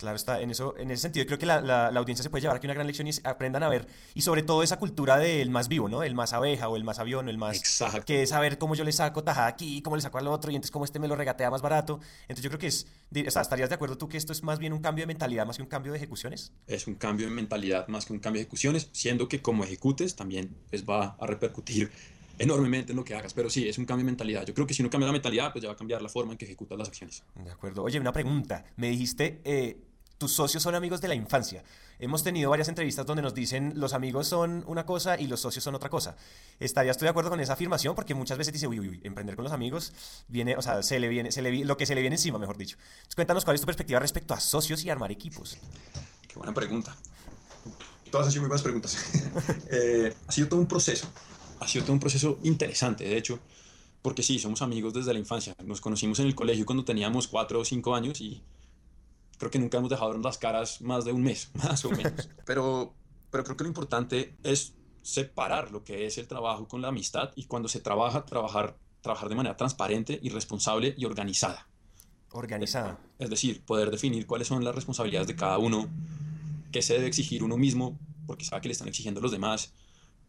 Claro, 0.00 0.16
está 0.16 0.40
en 0.40 0.50
eso, 0.50 0.74
en 0.78 0.90
ese 0.90 1.02
sentido 1.02 1.26
creo 1.26 1.38
que 1.38 1.44
la, 1.44 1.60
la, 1.60 1.88
audiencia 1.88 2.22
se 2.22 2.30
puede 2.30 2.40
llevar 2.40 2.56
aquí 2.56 2.66
una 2.66 2.72
gran 2.72 2.86
lección 2.86 3.06
y 3.06 3.10
aprendan 3.22 3.62
a 3.62 3.68
ver, 3.68 3.86
y 4.14 4.22
sobre 4.22 4.42
todo 4.42 4.62
esa 4.62 4.78
cultura 4.78 5.18
del 5.18 5.50
más 5.50 5.68
vivo, 5.68 5.90
¿no? 5.90 6.02
El 6.02 6.14
más 6.14 6.32
abeja 6.32 6.70
o 6.70 6.76
el 6.76 6.84
más 6.84 6.98
avión 6.98 7.26
o 7.26 7.30
el 7.30 7.36
más... 7.36 7.58
Exacto. 7.58 8.06
Que 8.06 8.22
es 8.22 8.30
saber 8.30 8.56
cómo 8.56 8.74
yo 8.74 8.82
le 8.82 8.92
saco 8.92 9.22
tajada 9.22 9.46
aquí, 9.46 9.82
cómo 9.82 9.96
le 9.96 10.00
saco 10.00 10.16
al 10.16 10.26
otro, 10.28 10.50
y 10.50 10.54
entonces 10.54 10.70
cómo 10.70 10.86
este 10.86 10.98
me 10.98 11.06
lo 11.06 11.16
regatea 11.16 11.50
más 11.50 11.60
barato. 11.60 12.00
Entonces 12.22 12.44
yo 12.44 12.48
creo 12.48 12.60
que 12.60 12.68
es, 12.68 12.86
o 13.26 13.30
sea, 13.30 13.42
¿estarías 13.42 13.68
de 13.68 13.74
acuerdo 13.74 13.98
tú 13.98 14.08
que 14.08 14.16
esto 14.16 14.32
es 14.32 14.42
más 14.42 14.58
bien 14.58 14.72
un 14.72 14.80
cambio 14.80 15.02
de 15.02 15.08
mentalidad 15.08 15.44
más 15.44 15.56
que 15.56 15.62
un 15.62 15.68
cambio 15.68 15.92
de 15.92 15.98
ejecuciones? 15.98 16.50
Es 16.66 16.86
un 16.86 16.94
cambio 16.94 17.28
de 17.28 17.34
mentalidad 17.34 17.86
más 17.88 18.06
que 18.06 18.14
un 18.14 18.20
cambio 18.20 18.38
de 18.38 18.44
ejecuciones, 18.44 18.88
siendo 18.92 19.28
que 19.28 19.42
como 19.42 19.64
ejecutes 19.64 20.16
también 20.16 20.56
pues 20.70 20.82
va 20.86 21.14
a 21.20 21.26
repercutir 21.26 21.90
enormemente 22.40 22.92
en 22.92 22.96
lo 22.96 23.04
que 23.04 23.14
hagas, 23.14 23.34
pero 23.34 23.50
sí, 23.50 23.68
es 23.68 23.76
un 23.76 23.84
cambio 23.84 24.04
de 24.04 24.12
mentalidad. 24.12 24.46
Yo 24.46 24.54
creo 24.54 24.66
que 24.66 24.72
si 24.72 24.82
no 24.82 24.88
cambia 24.88 25.06
la 25.06 25.12
mentalidad, 25.12 25.52
pues 25.52 25.62
ya 25.62 25.68
va 25.68 25.74
a 25.74 25.76
cambiar 25.76 26.00
la 26.00 26.08
forma 26.08 26.32
en 26.32 26.38
que 26.38 26.46
ejecutas 26.46 26.78
las 26.78 26.88
acciones. 26.88 27.22
De 27.34 27.50
acuerdo. 27.50 27.82
Oye, 27.82 28.00
una 28.00 28.12
pregunta. 28.12 28.64
Me 28.76 28.88
dijiste... 28.88 29.40
Eh, 29.44 29.78
tus 30.20 30.32
socios 30.32 30.62
son 30.62 30.74
amigos 30.74 31.00
de 31.00 31.08
la 31.08 31.14
infancia. 31.14 31.64
Hemos 31.98 32.22
tenido 32.22 32.50
varias 32.50 32.68
entrevistas 32.68 33.06
donde 33.06 33.22
nos 33.22 33.32
dicen 33.32 33.72
los 33.76 33.94
amigos 33.94 34.28
son 34.28 34.62
una 34.66 34.84
cosa 34.84 35.18
y 35.18 35.26
los 35.26 35.40
socios 35.40 35.64
son 35.64 35.74
otra 35.74 35.88
cosa. 35.88 36.14
¿Estarías 36.58 36.98
tú 36.98 37.06
de 37.06 37.08
acuerdo 37.08 37.30
con 37.30 37.40
esa 37.40 37.54
afirmación? 37.54 37.94
Porque 37.94 38.14
muchas 38.14 38.36
veces 38.36 38.52
dice, 38.52 38.66
uy, 38.66 38.78
uy, 38.78 38.90
uy, 38.90 39.00
emprender 39.02 39.34
con 39.34 39.44
los 39.44 39.52
amigos 39.54 39.94
viene, 40.28 40.58
o 40.58 40.62
sea, 40.62 40.82
se 40.82 41.00
le 41.00 41.08
viene, 41.08 41.32
se 41.32 41.40
le, 41.40 41.64
lo 41.64 41.78
que 41.78 41.86
se 41.86 41.94
le 41.94 42.02
viene 42.02 42.16
encima, 42.16 42.38
mejor 42.38 42.58
dicho. 42.58 42.76
Entonces, 42.76 43.14
cuéntanos 43.14 43.46
cuál 43.46 43.54
es 43.54 43.62
tu 43.62 43.64
perspectiva 43.64 43.98
respecto 43.98 44.34
a 44.34 44.40
socios 44.40 44.84
y 44.84 44.90
armar 44.90 45.10
equipos. 45.10 45.56
Qué 46.28 46.34
buena 46.34 46.52
pregunta. 46.52 46.94
Todas 48.10 48.26
han 48.26 48.32
sido 48.32 48.42
muy 48.42 48.48
buenas 48.48 48.62
preguntas. 48.62 48.98
Eh, 49.72 50.14
ha 50.26 50.32
sido 50.32 50.48
todo 50.48 50.60
un 50.60 50.66
proceso. 50.66 51.06
Ha 51.60 51.68
sido 51.68 51.84
todo 51.84 51.94
un 51.94 52.00
proceso 52.00 52.38
interesante, 52.42 53.04
de 53.04 53.16
hecho, 53.16 53.38
porque 54.02 54.22
sí, 54.22 54.38
somos 54.38 54.60
amigos 54.60 54.92
desde 54.92 55.14
la 55.14 55.18
infancia. 55.18 55.54
Nos 55.64 55.80
conocimos 55.80 56.18
en 56.18 56.26
el 56.26 56.34
colegio 56.34 56.66
cuando 56.66 56.84
teníamos 56.84 57.26
cuatro 57.26 57.60
o 57.60 57.64
cinco 57.64 57.94
años 57.94 58.20
y 58.20 58.42
creo 59.40 59.50
que 59.50 59.58
nunca 59.58 59.78
hemos 59.78 59.88
dejado 59.88 60.12
las 60.18 60.36
caras 60.36 60.82
más 60.82 61.06
de 61.06 61.12
un 61.12 61.22
mes, 61.22 61.50
más 61.54 61.84
o 61.86 61.90
menos. 61.90 62.28
pero, 62.46 62.94
pero 63.30 63.42
creo 63.42 63.56
que 63.56 63.64
lo 63.64 63.68
importante 63.68 64.36
es 64.44 64.74
separar 65.02 65.72
lo 65.72 65.82
que 65.82 66.06
es 66.06 66.18
el 66.18 66.28
trabajo 66.28 66.68
con 66.68 66.82
la 66.82 66.88
amistad 66.88 67.32
y 67.34 67.46
cuando 67.46 67.68
se 67.68 67.80
trabaja, 67.80 68.26
trabajar, 68.26 68.76
trabajar 69.00 69.30
de 69.30 69.34
manera 69.34 69.56
transparente 69.56 70.20
y 70.22 70.28
responsable 70.28 70.94
y 70.96 71.06
organizada. 71.06 71.66
Organizada. 72.32 73.00
Es 73.18 73.30
decir, 73.30 73.64
poder 73.64 73.90
definir 73.90 74.26
cuáles 74.26 74.46
son 74.46 74.62
las 74.62 74.74
responsabilidades 74.74 75.26
de 75.26 75.36
cada 75.36 75.56
uno, 75.56 75.88
qué 76.70 76.82
se 76.82 76.92
debe 76.92 77.06
exigir 77.06 77.42
uno 77.42 77.56
mismo, 77.56 77.98
porque 78.26 78.44
sabe 78.44 78.60
que 78.60 78.68
le 78.68 78.72
están 78.72 78.88
exigiendo 78.88 79.22
los 79.22 79.32
demás, 79.32 79.72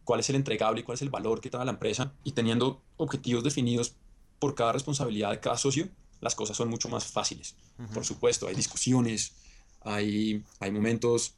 cuál 0.06 0.22
es 0.22 0.30
el 0.30 0.38
entregable 0.38 0.82
y 0.82 0.84
cuál 0.84 0.96
es 0.96 1.01
el 1.01 1.10
valor 1.10 1.41
que 1.41 1.50
trae 1.50 1.65
la 1.65 1.72
empresa, 1.72 2.13
y 2.24 2.32
teniendo 2.32 2.82
objetivos 2.96 3.44
definidos 3.44 3.98
por 4.39 4.56
cada 4.56 4.72
responsabilidad 4.72 5.32
de 5.32 5.41
cada 5.41 5.58
socio, 5.58 5.89
las 6.21 6.35
cosas 6.35 6.55
son 6.55 6.69
mucho 6.69 6.87
más 6.87 7.05
fáciles. 7.05 7.55
Por 7.93 8.05
supuesto, 8.05 8.47
hay 8.47 8.55
discusiones, 8.55 9.33
hay, 9.81 10.43
hay 10.59 10.71
momentos, 10.71 11.33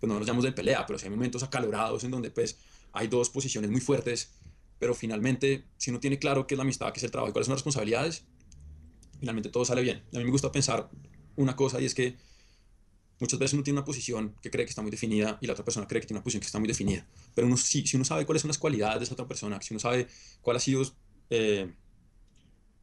pues 0.00 0.08
no 0.08 0.18
los 0.18 0.26
llamamos 0.26 0.44
de 0.44 0.52
pelea, 0.52 0.86
pero 0.86 0.98
sí 0.98 1.06
hay 1.06 1.10
momentos 1.10 1.42
acalorados 1.42 2.04
en 2.04 2.10
donde 2.10 2.30
pues 2.30 2.56
hay 2.92 3.08
dos 3.08 3.28
posiciones 3.28 3.70
muy 3.70 3.80
fuertes 3.80 4.30
pero 4.78 4.94
finalmente, 4.94 5.64
si 5.76 5.90
uno 5.90 6.00
tiene 6.00 6.18
claro 6.18 6.46
qué 6.46 6.54
es 6.54 6.58
la 6.58 6.62
amistad, 6.62 6.92
qué 6.92 6.98
es 6.98 7.04
el 7.04 7.10
trabajo 7.10 7.30
y 7.30 7.32
cuáles 7.32 7.46
son 7.46 7.52
las 7.52 7.60
responsabilidades, 7.60 8.24
finalmente 9.18 9.48
todo 9.48 9.64
sale 9.64 9.82
bien. 9.82 10.02
A 10.14 10.18
mí 10.18 10.24
me 10.24 10.30
gusta 10.30 10.52
pensar 10.52 10.90
una 11.36 11.56
cosa 11.56 11.80
y 11.80 11.86
es 11.86 11.94
que 11.94 12.16
muchas 13.18 13.38
veces 13.38 13.54
uno 13.54 13.62
tiene 13.62 13.78
una 13.78 13.86
posición 13.86 14.34
que 14.42 14.50
cree 14.50 14.66
que 14.66 14.70
está 14.70 14.82
muy 14.82 14.90
definida 14.90 15.38
y 15.40 15.46
la 15.46 15.54
otra 15.54 15.64
persona 15.64 15.86
cree 15.86 16.02
que 16.02 16.06
tiene 16.06 16.18
una 16.18 16.24
posición 16.24 16.40
que 16.40 16.46
está 16.46 16.58
muy 16.58 16.68
definida. 16.68 17.06
Pero 17.34 17.46
uno, 17.46 17.56
si, 17.56 17.86
si 17.86 17.96
uno 17.96 18.04
sabe 18.04 18.26
cuáles 18.26 18.42
son 18.42 18.48
las 18.48 18.58
cualidades 18.58 18.98
de 19.00 19.04
esa 19.04 19.14
otra 19.14 19.26
persona, 19.26 19.60
si 19.62 19.72
uno 19.72 19.80
sabe 19.80 20.08
cuál 20.42 20.58
ha 20.58 20.60
sido 20.60 20.82
eh, 21.30 21.72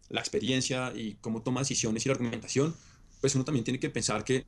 la 0.10 0.20
experiencia 0.20 0.94
y 0.96 1.16
cómo 1.16 1.42
toma 1.42 1.62
decisiones 1.62 2.06
y 2.06 2.10
la 2.10 2.14
argumentación, 2.14 2.76
pues 3.22 3.36
uno 3.36 3.46
también 3.46 3.64
tiene 3.64 3.80
que 3.80 3.90
pensar 3.90 4.24
que 4.24 4.46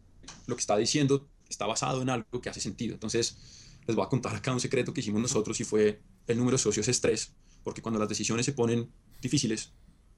lo 0.47 0.55
que 0.55 0.61
está 0.61 0.77
diciendo 0.77 1.27
está 1.49 1.65
basado 1.65 2.01
en 2.01 2.09
algo 2.09 2.41
que 2.41 2.49
hace 2.49 2.59
sentido. 2.59 2.93
Entonces, 2.93 3.37
les 3.87 3.95
voy 3.95 4.05
a 4.05 4.09
contar 4.09 4.35
acá 4.35 4.51
un 4.51 4.59
secreto 4.59 4.93
que 4.93 5.01
hicimos 5.01 5.21
nosotros 5.21 5.59
y 5.59 5.63
fue 5.63 6.01
el 6.27 6.37
número 6.37 6.57
de 6.57 6.63
socios 6.63 6.87
es 6.87 7.01
tres, 7.01 7.33
porque 7.63 7.81
cuando 7.81 7.99
las 7.99 8.09
decisiones 8.09 8.45
se 8.45 8.53
ponen 8.53 8.91
difíciles, 9.21 9.71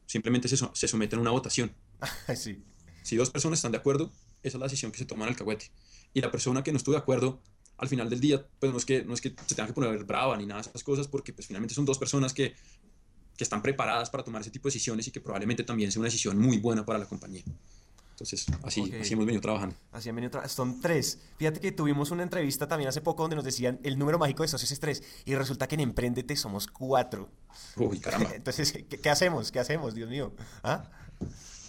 simplemente 0.05 0.47
se, 0.47 0.57
se 0.57 0.87
someten 0.87 1.19
a 1.19 1.21
una 1.21 1.31
votación. 1.31 1.75
sí. 2.35 2.63
Si 3.03 3.15
dos 3.15 3.29
personas 3.29 3.59
están 3.59 3.71
de 3.71 3.77
acuerdo, 3.77 4.11
esa 4.43 4.57
es 4.57 4.59
la 4.59 4.65
decisión 4.65 4.91
que 4.91 4.97
se 4.97 5.05
toma 5.05 5.23
en 5.23 5.29
el 5.29 5.33
alcahuete. 5.33 5.71
Y 6.13 6.21
la 6.21 6.31
persona 6.31 6.63
que 6.63 6.71
no 6.71 6.77
estuvo 6.77 6.93
de 6.93 6.99
acuerdo, 6.99 7.41
al 7.77 7.87
final 7.87 8.09
del 8.09 8.19
día, 8.19 8.45
pues 8.59 8.71
no 8.71 8.77
es 8.77 8.85
que, 8.85 9.03
no 9.03 9.13
es 9.13 9.21
que 9.21 9.35
se 9.45 9.55
tenga 9.55 9.67
que 9.67 9.73
poner 9.73 10.03
brava 10.03 10.35
ni 10.37 10.45
nada 10.45 10.61
de 10.61 10.69
esas 10.69 10.83
cosas, 10.83 11.07
porque 11.07 11.31
pues 11.33 11.47
finalmente 11.47 11.75
son 11.75 11.85
dos 11.85 11.99
personas 11.99 12.33
que, 12.33 12.55
que 13.37 13.43
están 13.43 13.61
preparadas 13.61 14.09
para 14.09 14.23
tomar 14.23 14.41
ese 14.41 14.51
tipo 14.51 14.67
de 14.67 14.73
decisiones 14.73 15.07
y 15.07 15.11
que 15.11 15.21
probablemente 15.21 15.63
también 15.63 15.91
sea 15.91 15.99
una 15.99 16.07
decisión 16.07 16.37
muy 16.37 16.57
buena 16.57 16.85
para 16.85 16.99
la 16.99 17.05
compañía. 17.05 17.43
Entonces, 18.11 18.47
así, 18.63 18.91
así 18.99 19.13
hemos 19.13 19.27
venido 19.27 19.41
trabajando. 19.41 19.75
Así 19.91 20.09
han 20.09 20.15
venido 20.15 20.31
trabajando. 20.31 20.55
Son 20.55 20.81
tres. 20.81 21.19
Fíjate 21.37 21.59
que 21.59 21.71
tuvimos 21.71 22.09
una 22.09 22.23
entrevista 22.23 22.67
también 22.67 22.89
hace 22.89 22.99
poco 22.99 23.21
donde 23.21 23.35
nos 23.35 23.45
decían 23.45 23.79
el 23.83 23.99
número 23.99 24.17
mágico 24.17 24.41
de 24.41 24.49
socios 24.49 24.71
es 24.71 24.79
tres. 24.79 25.03
Y 25.25 25.35
resulta 25.35 25.67
que 25.67 25.75
en 25.75 25.81
Emprendete 25.81 26.35
somos 26.35 26.65
cuatro. 26.65 27.29
Uy, 27.75 27.99
caramba. 27.99 28.31
Entonces, 28.35 28.71
¿qué, 28.71 28.85
¿qué, 28.99 29.09
hacemos? 29.11 29.51
¿Qué 29.51 29.59
hacemos, 29.59 29.93
Dios 29.93 30.09
mío? 30.09 30.33
¿Ah? 30.63 30.89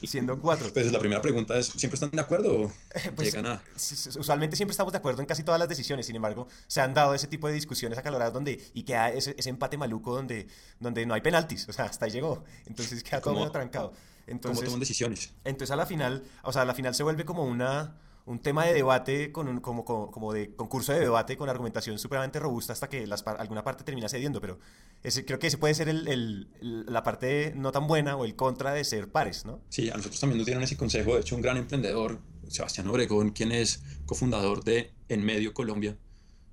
Siendo 0.07 0.41
cuatro. 0.41 0.73
Pues 0.73 0.93
la 0.93 0.99
primera 1.01 1.21
pregunta 1.21 1.59
es, 1.59 1.67
¿siempre 1.67 1.95
están 1.95 2.11
de 2.11 2.21
acuerdo 2.21 2.63
o 2.63 2.73
pues, 3.17 3.35
nada? 3.35 3.63
Usualmente 4.19 4.57
siempre 4.57 4.73
estamos 4.73 4.93
de 4.93 4.99
acuerdo 4.99 5.21
en 5.21 5.27
casi 5.27 5.43
todas 5.43 5.59
las 5.59 5.69
decisiones, 5.69 6.07
sin 6.07 6.17
embargo, 6.17 6.47
se 6.67 6.81
han 6.81 6.95
dado 6.95 7.15
ese 7.15 7.27
tipo 7.27 7.49
de 7.49 7.55
discusiones 7.55 7.99
acaloradas 7.99 8.33
donde, 8.33 8.63
y 8.75 8.85
queda 8.85 9.11
ese, 9.11 9.35
ese 9.37 9.51
empate 9.51 9.77
maluco 9.77 10.15
donde, 10.15 10.47
donde 10.79 11.05
no 11.07 11.15
hay 11.15 11.21
penaltis, 11.21 11.69
o 11.69 11.73
sea, 11.73 11.87
hasta 11.87 12.05
ahí 12.05 12.13
llegó, 12.13 12.45
entonces 12.67 13.03
queda 13.03 13.21
todo 13.21 13.35
muy 13.35 13.51
trancado. 13.51 13.93
Entonces, 14.27 14.59
¿Cómo 14.59 14.67
toman 14.67 14.81
decisiones? 14.81 15.33
Entonces 15.45 15.73
a 15.73 15.77
la 15.77 15.87
final, 15.87 16.23
o 16.43 16.53
sea, 16.53 16.63
a 16.63 16.65
la 16.67 16.75
final 16.75 16.95
se 16.95 17.03
vuelve 17.03 17.25
como 17.25 17.45
una 17.45 17.97
un 18.29 18.41
tema 18.41 18.67
de 18.67 18.75
debate, 18.75 19.33
con 19.33 19.49
un, 19.49 19.61
como, 19.61 19.85
como, 19.85 20.11
como, 20.11 20.33
de 20.33 20.55
concurso 20.55 20.93
de 20.93 21.01
debate 21.01 21.37
con 21.37 21.49
argumentación 21.49 21.99
supremamente 21.99 22.39
robusta 22.39 22.75
hasta 22.75 22.89
que 22.89 23.07
las, 23.07 23.27
alguna 23.27 23.65
parte 23.65 23.85
termina 23.85 24.09
cediendo, 24.09 24.41
pero 24.41 24.59
ese, 25.03 25.25
creo 25.25 25.39
que 25.39 25.47
ese 25.47 25.57
puede 25.57 25.75
ser 25.75 25.89
el, 25.89 26.07
el, 26.09 26.49
la 26.87 27.03
parte 27.03 27.55
no 27.57 27.73
tan 27.73 27.87
buena 27.87 28.17
o 28.17 28.27
el 28.27 28.37
contra 28.37 28.73
de 28.73 28.85
ser 28.85 29.11
pares, 29.11 29.47
¿no? 29.47 29.63
Sí, 29.71 29.89
a 29.89 29.97
nosotros 29.97 30.21
también 30.21 30.39
nos 30.39 30.47
dieron 30.47 30.63
ese 30.63 30.77
consejo, 30.77 31.15
de 31.15 31.21
hecho 31.23 31.37
un 31.37 31.43
gran 31.43 31.57
emprendedor, 31.57 32.21
Sebastián 32.49 32.87
Obregón, 32.89 33.31
quien 33.31 33.51
es 33.51 33.83
cofundador 34.05 34.63
de 34.63 34.93
En 35.09 35.25
Medio 35.25 35.55
Colombia, 35.55 35.97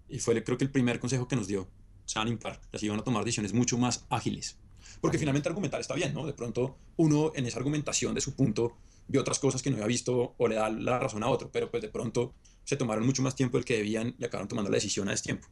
y 0.08 0.20
fue 0.20 0.42
creo 0.44 0.58
que 0.58 0.64
el 0.64 0.72
primer 0.72 1.00
consejo 1.00 1.28
que 1.28 1.36
nos 1.36 1.48
dio, 1.48 1.68
sean 2.06 2.30
impar, 2.30 2.62
así 2.74 2.88
van 2.88 3.00
a 3.00 3.04
tomar 3.04 3.26
decisiones 3.26 3.54
mucho 3.54 3.78
más 3.78 4.06
ágiles. 4.10 4.58
Porque 5.02 5.18
finalmente 5.18 5.50
argumentar 5.50 5.82
está 5.82 5.94
bien, 5.94 6.14
¿no? 6.14 6.26
De 6.26 6.34
pronto 6.34 6.78
uno 6.96 7.34
en 7.36 7.46
esa 7.46 7.58
argumentación 7.58 8.16
de 8.16 8.22
su 8.22 8.34
punto 8.34 8.78
vio 9.08 9.22
otras 9.22 9.40
cosas 9.40 9.62
que 9.62 9.70
no 9.70 9.78
había 9.78 9.88
visto 9.88 10.36
o 10.38 10.48
le 10.48 10.56
da 10.56 10.70
la 10.70 11.00
razón 11.00 11.24
a 11.24 11.30
otro, 11.30 11.50
pero 11.52 11.70
pues 11.70 11.82
de 11.82 11.90
pronto 11.90 12.34
se 12.64 12.76
tomaron 12.76 13.06
mucho 13.06 13.22
más 13.22 13.36
tiempo 13.36 13.58
del 13.58 13.66
que 13.66 13.78
debían 13.78 14.16
y 14.18 14.26
acabaron 14.26 14.48
tomando 14.48 14.70
la 14.70 14.76
decisión 14.76 15.08
a 15.08 15.12
destiempo. 15.12 15.48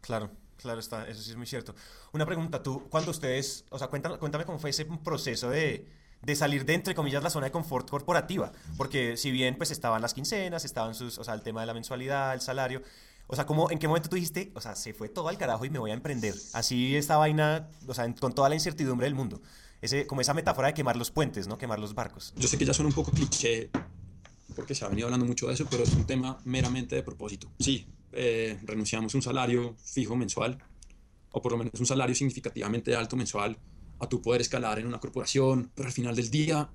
Claro, 0.00 0.30
claro 0.56 0.80
está, 0.80 1.08
eso 1.08 1.22
sí 1.22 1.30
es 1.30 1.36
muy 1.36 1.46
cierto. 1.46 1.74
Una 2.12 2.26
pregunta, 2.26 2.62
tú, 2.62 2.88
cuando 2.90 3.10
ustedes, 3.10 3.64
o 3.70 3.78
sea, 3.78 3.88
cuéntame, 3.88 4.18
cuéntame 4.18 4.44
cómo 4.44 4.58
fue 4.58 4.70
ese 4.70 4.84
proceso 4.84 5.50
de, 5.50 5.86
de 6.22 6.36
salir 6.36 6.64
de, 6.64 6.74
entre 6.74 6.94
comillas, 6.94 7.22
la 7.22 7.30
zona 7.30 7.46
de 7.46 7.52
confort 7.52 7.88
corporativa, 7.88 8.52
porque 8.76 9.16
si 9.16 9.30
bien 9.30 9.56
pues 9.56 9.70
estaban 9.70 10.02
las 10.02 10.14
quincenas, 10.14 10.64
estaban 10.64 10.94
sus, 10.94 11.18
o 11.18 11.24
sea, 11.24 11.34
el 11.34 11.42
tema 11.42 11.60
de 11.60 11.66
la 11.66 11.74
mensualidad, 11.74 12.34
el 12.34 12.40
salario, 12.40 12.82
o 13.28 13.36
sea, 13.36 13.44
¿cómo, 13.44 13.70
¿en 13.70 13.78
qué 13.78 13.86
momento 13.86 14.08
tú 14.08 14.16
dijiste, 14.16 14.50
o 14.54 14.60
sea, 14.60 14.74
se 14.74 14.94
fue 14.94 15.10
todo 15.10 15.28
al 15.28 15.36
carajo 15.36 15.64
y 15.64 15.70
me 15.70 15.78
voy 15.78 15.90
a 15.90 15.94
emprender? 15.94 16.34
Así 16.54 16.96
esta 16.96 17.18
vaina, 17.18 17.68
o 17.86 17.92
sea, 17.92 18.12
con 18.14 18.32
toda 18.32 18.48
la 18.48 18.54
incertidumbre 18.54 19.04
del 19.04 19.14
mundo 19.14 19.42
ese, 19.80 20.06
como 20.06 20.20
esa 20.20 20.34
metáfora 20.34 20.68
de 20.68 20.74
quemar 20.74 20.96
los 20.96 21.10
puentes, 21.10 21.46
¿no? 21.46 21.58
Quemar 21.58 21.78
los 21.78 21.94
barcos. 21.94 22.32
Yo 22.36 22.48
sé 22.48 22.58
que 22.58 22.64
ya 22.64 22.74
suena 22.74 22.88
un 22.88 22.94
poco 22.94 23.12
cliché, 23.12 23.70
porque 24.56 24.74
se 24.74 24.84
ha 24.84 24.88
venido 24.88 25.06
hablando 25.06 25.26
mucho 25.26 25.46
de 25.46 25.54
eso, 25.54 25.66
pero 25.70 25.82
es 25.82 25.92
un 25.94 26.06
tema 26.06 26.38
meramente 26.44 26.96
de 26.96 27.02
propósito. 27.02 27.48
Sí, 27.60 27.86
eh, 28.12 28.58
renunciamos 28.64 29.14
a 29.14 29.18
un 29.18 29.22
salario 29.22 29.76
fijo 29.82 30.16
mensual, 30.16 30.58
o 31.30 31.42
por 31.42 31.52
lo 31.52 31.58
menos 31.58 31.78
un 31.78 31.86
salario 31.86 32.14
significativamente 32.14 32.94
alto 32.96 33.16
mensual, 33.16 33.58
a 34.00 34.08
tu 34.08 34.22
poder 34.22 34.40
escalar 34.40 34.78
en 34.78 34.86
una 34.86 34.98
corporación, 34.98 35.70
pero 35.74 35.88
al 35.88 35.92
final 35.92 36.16
del 36.16 36.30
día, 36.30 36.70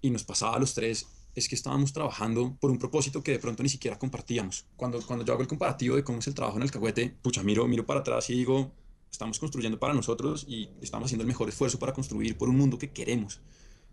y 0.00 0.10
nos 0.10 0.24
pasaba 0.24 0.56
a 0.56 0.58
los 0.58 0.74
tres, 0.74 1.06
es 1.34 1.48
que 1.48 1.54
estábamos 1.54 1.92
trabajando 1.92 2.56
por 2.60 2.70
un 2.70 2.78
propósito 2.78 3.22
que 3.22 3.32
de 3.32 3.38
pronto 3.38 3.62
ni 3.62 3.68
siquiera 3.68 3.98
compartíamos. 3.98 4.66
Cuando, 4.76 5.00
cuando 5.04 5.24
yo 5.24 5.32
hago 5.32 5.42
el 5.42 5.48
comparativo 5.48 5.96
de 5.96 6.04
cómo 6.04 6.20
es 6.20 6.26
el 6.26 6.34
trabajo 6.34 6.56
en 6.58 6.62
el 6.62 6.70
cagüete, 6.70 7.16
pucha, 7.22 7.42
miro, 7.42 7.66
miro 7.66 7.84
para 7.84 8.00
atrás 8.00 8.30
y 8.30 8.34
digo, 8.34 8.72
estamos 9.14 9.38
construyendo 9.38 9.78
para 9.78 9.94
nosotros 9.94 10.44
y 10.48 10.70
estamos 10.82 11.06
haciendo 11.06 11.22
el 11.22 11.28
mejor 11.28 11.48
esfuerzo 11.48 11.78
para 11.78 11.92
construir 11.92 12.36
por 12.36 12.48
un 12.48 12.56
mundo 12.56 12.78
que 12.78 12.90
queremos. 12.90 13.40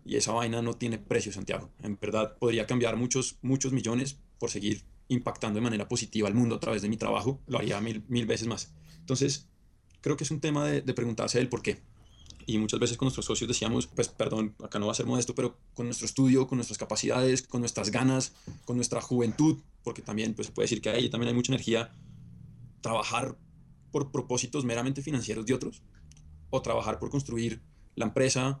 Y 0.04 0.16
esa 0.16 0.32
vaina 0.32 0.60
no 0.62 0.74
tiene 0.74 0.98
precio, 0.98 1.32
Santiago. 1.32 1.70
En 1.80 1.96
verdad, 2.00 2.36
podría 2.38 2.66
cambiar 2.66 2.96
muchos, 2.96 3.38
muchos 3.40 3.72
millones 3.72 4.18
por 4.38 4.50
seguir 4.50 4.84
impactando 5.08 5.58
de 5.58 5.62
manera 5.62 5.88
positiva 5.88 6.26
al 6.26 6.34
mundo 6.34 6.56
a 6.56 6.60
través 6.60 6.82
de 6.82 6.88
mi 6.88 6.96
trabajo. 6.96 7.40
Lo 7.46 7.58
haría 7.58 7.80
mil, 7.80 8.04
mil 8.08 8.26
veces 8.26 8.48
más. 8.48 8.74
Entonces, 8.98 9.48
creo 10.00 10.16
que 10.16 10.24
es 10.24 10.30
un 10.32 10.40
tema 10.40 10.66
de, 10.66 10.80
de 10.80 10.94
preguntarse 10.94 11.38
el 11.38 11.48
por 11.48 11.62
qué. 11.62 11.80
Y 12.44 12.58
muchas 12.58 12.80
veces 12.80 12.96
con 12.96 13.06
nuestros 13.06 13.26
socios 13.26 13.46
decíamos, 13.46 13.86
pues 13.86 14.08
perdón, 14.08 14.56
acá 14.64 14.80
no 14.80 14.86
va 14.86 14.92
a 14.92 14.96
ser 14.96 15.06
modesto, 15.06 15.36
pero 15.36 15.56
con 15.74 15.86
nuestro 15.86 16.06
estudio, 16.06 16.48
con 16.48 16.58
nuestras 16.58 16.78
capacidades, 16.78 17.42
con 17.42 17.60
nuestras 17.60 17.92
ganas, 17.92 18.32
con 18.64 18.74
nuestra 18.74 19.00
juventud, 19.00 19.60
porque 19.84 20.02
también 20.02 20.34
pues, 20.34 20.48
se 20.48 20.52
puede 20.52 20.64
decir 20.64 20.82
que 20.82 20.90
ahí 20.90 21.08
también 21.08 21.28
hay 21.28 21.34
mucha 21.34 21.52
energía, 21.52 21.94
trabajar 22.80 23.36
por 23.92 24.10
propósitos 24.10 24.64
meramente 24.64 25.02
financieros 25.02 25.46
de 25.46 25.54
otros 25.54 25.82
o 26.50 26.60
trabajar 26.60 26.98
por 26.98 27.10
construir 27.10 27.62
la 27.94 28.06
empresa, 28.06 28.60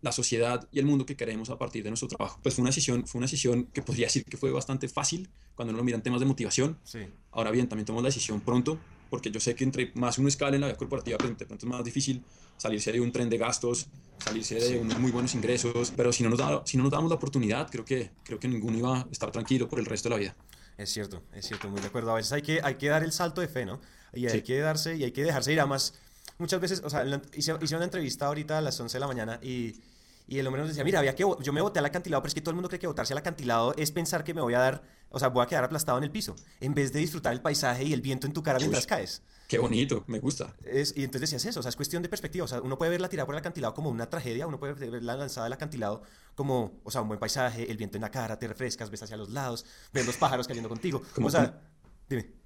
la 0.00 0.12
sociedad 0.12 0.68
y 0.72 0.78
el 0.78 0.86
mundo 0.86 1.06
que 1.06 1.16
queremos 1.16 1.50
a 1.50 1.58
partir 1.58 1.84
de 1.84 1.90
nuestro 1.90 2.08
trabajo. 2.08 2.40
Pues 2.42 2.54
fue 2.54 2.62
una 2.62 2.70
decisión, 2.70 3.06
fue 3.06 3.18
una 3.18 3.26
decisión 3.26 3.64
que 3.66 3.82
podría 3.82 4.06
decir 4.06 4.24
que 4.24 4.36
fue 4.36 4.50
bastante 4.50 4.88
fácil 4.88 5.30
cuando 5.54 5.70
uno 5.70 5.78
lo 5.78 5.84
mira 5.84 5.96
en 5.96 6.02
temas 6.02 6.20
de 6.20 6.26
motivación. 6.26 6.78
Sí. 6.84 7.00
Ahora 7.30 7.50
bien, 7.50 7.68
también 7.68 7.86
tomamos 7.86 8.02
la 8.02 8.08
decisión 8.08 8.40
pronto, 8.40 8.78
porque 9.10 9.30
yo 9.30 9.40
sé 9.40 9.54
que 9.54 9.62
entre 9.62 9.92
más 9.94 10.18
uno 10.18 10.28
escala 10.28 10.56
en 10.56 10.62
la 10.62 10.66
vida 10.68 10.78
corporativa, 10.78 11.18
pues 11.18 11.38
de 11.38 11.46
pronto 11.46 11.66
es 11.66 11.70
más 11.70 11.84
difícil 11.84 12.24
salirse 12.56 12.90
de 12.92 13.00
un 13.00 13.12
tren 13.12 13.28
de 13.28 13.38
gastos, 13.38 13.86
salirse 14.18 14.56
de 14.56 14.78
unos 14.80 14.98
muy 14.98 15.10
buenos 15.10 15.34
ingresos, 15.34 15.92
pero 15.96 16.12
si 16.12 16.24
no 16.24 16.30
nos, 16.30 16.38
da, 16.38 16.62
si 16.64 16.76
no 16.76 16.82
nos 16.82 16.92
damos 16.92 17.10
la 17.10 17.16
oportunidad, 17.16 17.70
creo 17.70 17.84
que, 17.84 18.10
creo 18.24 18.40
que 18.40 18.48
ninguno 18.48 18.78
iba 18.78 19.00
a 19.00 19.08
estar 19.10 19.30
tranquilo 19.30 19.68
por 19.68 19.78
el 19.78 19.86
resto 19.86 20.08
de 20.08 20.14
la 20.14 20.18
vida. 20.18 20.36
Es 20.78 20.90
cierto, 20.90 21.22
es 21.32 21.46
cierto, 21.46 21.68
muy 21.68 21.80
de 21.80 21.86
acuerdo. 21.86 22.10
A 22.10 22.14
veces 22.14 22.32
hay 22.32 22.42
que, 22.42 22.60
hay 22.62 22.76
que 22.76 22.88
dar 22.88 23.04
el 23.04 23.12
salto 23.12 23.40
de 23.40 23.48
fe, 23.48 23.66
¿no? 23.66 23.80
Y 24.12 24.26
hay 24.26 24.42
que 24.42 24.58
darse 24.58 24.96
y 24.96 25.04
hay 25.04 25.12
que 25.12 25.24
dejarse 25.24 25.52
ir. 25.52 25.60
Además, 25.60 25.94
muchas 26.38 26.60
veces, 26.60 26.82
o 26.84 26.90
sea, 26.90 27.04
hice, 27.34 27.56
hice 27.60 27.76
una 27.76 27.84
entrevista 27.84 28.26
ahorita 28.26 28.58
a 28.58 28.60
las 28.60 28.78
11 28.78 28.96
de 28.96 29.00
la 29.00 29.06
mañana 29.06 29.38
y, 29.42 29.80
y 30.26 30.38
el 30.38 30.46
hombre 30.46 30.62
nos 30.62 30.68
decía, 30.68 30.84
mira, 30.84 30.98
había 30.98 31.14
que, 31.14 31.24
yo 31.40 31.52
me 31.52 31.60
boté 31.60 31.78
al 31.78 31.84
acantilado, 31.86 32.22
pero 32.22 32.28
es 32.28 32.34
que 32.34 32.40
todo 32.40 32.50
el 32.50 32.56
mundo 32.56 32.68
cree 32.68 32.78
que 32.78 32.86
botarse 32.86 33.12
al 33.12 33.18
acantilado 33.18 33.74
es 33.76 33.90
pensar 33.90 34.24
que 34.24 34.34
me 34.34 34.40
voy 34.40 34.54
a 34.54 34.58
dar, 34.58 34.82
o 35.10 35.18
sea, 35.18 35.28
voy 35.28 35.42
a 35.42 35.46
quedar 35.46 35.64
aplastado 35.64 35.98
en 35.98 36.04
el 36.04 36.10
piso, 36.10 36.36
en 36.60 36.74
vez 36.74 36.92
de 36.92 37.00
disfrutar 37.00 37.32
el 37.32 37.40
paisaje 37.40 37.84
y 37.84 37.92
el 37.92 38.00
viento 38.00 38.26
en 38.26 38.32
tu 38.32 38.42
cara 38.42 38.58
mientras 38.58 38.86
caes. 38.86 39.22
Qué 39.48 39.58
bonito, 39.58 40.04
me 40.06 40.18
gusta. 40.18 40.54
Es, 40.64 40.94
y 40.96 41.04
entonces 41.04 41.30
decías 41.30 41.44
eso, 41.44 41.60
o 41.60 41.62
sea, 41.62 41.68
es 41.68 41.76
cuestión 41.76 42.02
de 42.02 42.08
perspectiva. 42.08 42.46
O 42.46 42.48
sea, 42.48 42.62
uno 42.62 42.78
puede 42.78 42.90
ver 42.90 43.02
la 43.02 43.10
tirada 43.10 43.26
por 43.26 43.34
el 43.34 43.40
acantilado 43.40 43.74
como 43.74 43.90
una 43.90 44.08
tragedia, 44.08 44.46
uno 44.46 44.58
puede 44.58 44.72
ver 44.72 45.02
la 45.02 45.16
lanzada 45.16 45.44
del 45.44 45.52
acantilado 45.52 46.02
como, 46.34 46.80
o 46.84 46.90
sea, 46.90 47.02
un 47.02 47.08
buen 47.08 47.20
paisaje, 47.20 47.70
el 47.70 47.76
viento 47.76 47.98
en 47.98 48.02
la 48.02 48.10
cara, 48.10 48.38
te 48.38 48.48
refrescas, 48.48 48.88
ves 48.88 49.02
hacia 49.02 49.18
los 49.18 49.28
lados, 49.28 49.66
ves 49.92 50.06
los 50.06 50.16
pájaros 50.16 50.48
cayendo 50.48 50.70
contigo. 50.70 51.02
Como, 51.14 51.26
o 51.26 51.30
sea, 51.30 51.60
dime. 52.08 52.41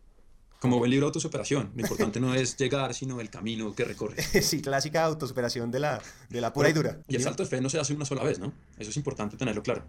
Como 0.60 0.78
buen 0.78 0.90
libro 0.90 1.06
de 1.06 1.08
autosuperación. 1.08 1.70
Lo 1.74 1.82
importante 1.82 2.18
no 2.18 2.34
es 2.34 2.56
llegar, 2.56 2.94
sino 2.94 3.20
el 3.20 3.30
camino 3.30 3.74
que 3.74 3.84
recorre. 3.84 4.22
sí, 4.42 4.62
clásica 4.62 5.04
autosuperación 5.04 5.70
de 5.70 5.80
la, 5.80 6.02
de 6.30 6.40
la 6.40 6.52
pura 6.52 6.68
y 6.70 6.72
dura. 6.72 6.98
Y 7.08 7.16
el 7.16 7.22
salto 7.22 7.42
de 7.42 7.48
fe 7.48 7.60
no 7.60 7.68
se 7.68 7.78
hace 7.78 7.94
una 7.94 8.04
sola 8.04 8.24
vez, 8.24 8.38
¿no? 8.38 8.52
Eso 8.78 8.90
es 8.90 8.96
importante 8.96 9.36
tenerlo 9.36 9.62
claro. 9.62 9.84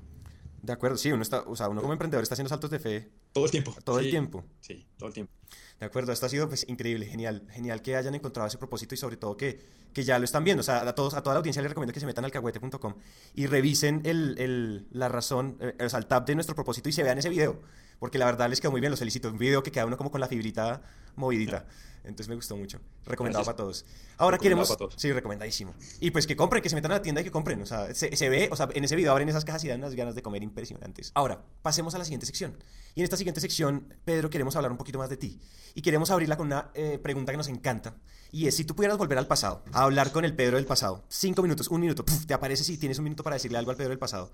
De 0.62 0.74
acuerdo, 0.74 0.98
sí, 0.98 1.12
uno 1.12 1.22
está, 1.22 1.42
o 1.42 1.56
sea, 1.56 1.70
uno 1.70 1.82
como 1.82 1.94
emprendedor 1.94 2.24
está 2.24 2.36
haciendo 2.36 2.50
saltos 2.50 2.70
de 2.70 2.80
fe. 2.80 3.10
Todo 3.32 3.46
el 3.46 3.52
tiempo. 3.52 3.76
Todo 3.84 4.00
sí, 4.00 4.06
el 4.06 4.12
tiempo. 4.12 4.46
Sí, 4.60 4.86
todo 4.98 5.08
el 5.08 5.14
tiempo. 5.14 5.32
De 5.80 5.86
acuerdo, 5.86 6.12
esto 6.12 6.26
ha 6.26 6.30
sido 6.30 6.48
pues 6.48 6.68
increíble, 6.68 7.06
genial, 7.06 7.48
genial 7.52 7.82
que 7.82 7.96
hayan 7.96 8.16
encontrado 8.16 8.48
ese 8.48 8.58
propósito 8.58 8.96
y 8.96 8.98
sobre 8.98 9.16
todo 9.16 9.38
que, 9.38 9.62
que 9.94 10.04
ya 10.04 10.18
lo 10.18 10.26
están 10.26 10.44
viendo. 10.44 10.62
O 10.62 10.64
sea, 10.64 10.88
a, 10.88 10.96
todos, 10.96 11.14
a 11.14 11.22
toda 11.22 11.36
la 11.36 11.40
audiencia 11.40 11.62
les 11.62 11.70
recomiendo 11.70 11.94
que 11.94 12.00
se 12.00 12.06
metan 12.08 12.26
al 12.26 12.32
cagüete.com 12.32 12.96
y 13.36 13.46
revisen 13.46 14.02
el, 14.04 14.36
el, 14.40 14.88
la 14.92 15.08
razón, 15.08 15.58
eh, 15.62 15.86
o 15.86 15.90
sea, 15.90 16.00
el 16.00 16.08
tab 16.08 16.26
de 16.26 16.34
nuestro 16.34 16.56
propósito 16.56 16.90
y 16.90 16.92
se 16.92 17.04
vean 17.04 17.20
ese 17.20 17.30
video. 17.30 17.62
Porque 18.00 18.18
la 18.18 18.25
verdad 18.25 18.50
les 18.50 18.62
quedó 18.62 18.72
muy 18.72 18.82
bien, 18.82 18.92
los 18.92 19.00
felicito. 19.00 19.30
Un 19.30 19.38
video 19.38 19.63
que 19.63 19.72
queda 19.72 19.86
uno 19.86 19.98
como 19.98 20.12
con 20.12 20.22
la 20.22 20.27
fibrita 20.27 20.82
movidita. 21.16 21.66
Entonces 22.08 22.30
me 22.30 22.36
gustó 22.36 22.56
mucho. 22.56 22.80
Recomendado 23.06 23.44
para 23.44 23.58
todos. 23.58 23.86
Ahora 24.18 24.38
queremos. 24.38 24.75
Sí, 24.96 25.12
recomendadísimo. 25.12 25.75
Y 26.00 26.12
pues 26.12 26.25
que 26.25 26.38
compren, 26.38 26.63
que 26.63 26.70
se 26.70 26.75
metan 26.75 26.92
a 26.92 26.96
la 26.96 27.01
tienda 27.01 27.20
y 27.20 27.24
que 27.25 27.32
compren. 27.32 27.62
O 27.62 27.66
sea, 27.66 27.94
se, 27.94 28.30
ve, 28.30 28.48
o 28.50 28.56
sea, 28.56 28.70
en 28.74 28.84
ese 28.86 28.96
video 28.96 29.12
abren 29.12 29.27
esas 29.27 29.44
cajas 29.44 29.63
y 29.66 29.68
dan 29.68 29.80
unas 29.80 29.94
ganas 29.94 30.16
de 30.16 30.22
comer 30.22 30.42
impresionantes. 30.42 31.12
Ahora, 31.16 31.44
pasemos 31.62 31.96
a 31.96 31.98
la 31.98 32.06
siguiente 32.06 32.25
sección. 32.25 32.58
Y 32.96 33.01
en 33.01 33.04
esta 33.04 33.18
siguiente 33.18 33.42
sección, 33.42 33.94
Pedro, 34.06 34.30
queremos 34.30 34.56
hablar 34.56 34.72
un 34.72 34.77
poquito 34.77 34.98
más 35.00 35.10
de 35.10 35.18
ti. 35.18 35.39
Y 35.75 35.82
queremos 35.82 36.10
abrirla 36.10 36.38
con 36.38 36.48
una 36.48 36.72
eh, 36.75 36.98
pregunta 36.98 37.34
que 37.34 37.38
nos 37.38 37.50
encanta. 37.50 37.98
Y 38.32 38.48
es: 38.48 38.56
si 38.56 38.63
tú 38.63 38.74
pudieras 38.74 38.98
volver 38.98 39.18
al 39.18 39.27
pasado, 39.27 39.63
a 39.74 39.84
hablar 39.84 40.13
con 40.13 40.24
el 40.24 40.34
Pedro 40.34 40.56
del 40.56 40.66
pasado, 40.66 41.04
cinco 41.10 41.42
minutos, 41.42 41.68
un 41.68 41.82
minuto, 41.82 42.06
te 42.25 42.34
aparece 42.34 42.63
si 42.63 42.77
tienes 42.77 43.00
un 43.00 43.04
minuto 43.04 43.24
para 43.24 43.36
decirle 43.36 43.58
algo 43.58 43.72
al 43.72 43.77
Pedro 43.77 43.89
del 43.89 44.00
pasado. 44.00 44.32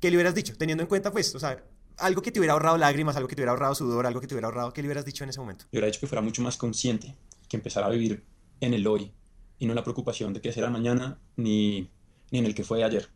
¿Qué 0.00 0.10
le 0.10 0.16
hubieras 0.16 0.34
dicho? 0.34 0.54
Teniendo 0.58 0.82
en 0.82 0.88
cuenta, 0.88 1.10
pues, 1.10 1.34
o 1.34 1.40
sea, 1.40 1.64
algo 1.98 2.22
que 2.22 2.32
te 2.32 2.40
hubiera 2.40 2.52
ahorrado 2.52 2.78
lágrimas, 2.78 3.16
algo 3.16 3.28
que 3.28 3.34
te 3.34 3.42
hubiera 3.42 3.52
ahorrado 3.52 3.74
sudor, 3.74 4.06
algo 4.06 4.20
que 4.20 4.26
te 4.26 4.34
hubiera 4.34 4.48
ahorrado, 4.48 4.72
¿qué 4.72 4.82
le 4.82 4.88
hubieras 4.88 5.04
dicho 5.04 5.24
en 5.24 5.30
ese 5.30 5.40
momento? 5.40 5.64
Yo 5.64 5.78
hubiera 5.78 5.86
dicho 5.86 6.00
que 6.00 6.06
fuera 6.06 6.22
mucho 6.22 6.42
más 6.42 6.56
consciente, 6.56 7.16
que 7.48 7.56
empezara 7.56 7.86
a 7.86 7.90
vivir 7.90 8.24
en 8.60 8.74
el 8.74 8.86
hoy 8.86 9.12
y 9.58 9.66
no 9.66 9.72
en 9.72 9.76
la 9.76 9.82
preocupación 9.82 10.32
de 10.32 10.40
qué 10.40 10.52
será 10.52 10.70
mañana 10.70 11.18
ni, 11.36 11.90
ni 12.30 12.38
en 12.38 12.46
el 12.46 12.54
que 12.54 12.64
fue 12.64 12.84
ayer. 12.84 13.08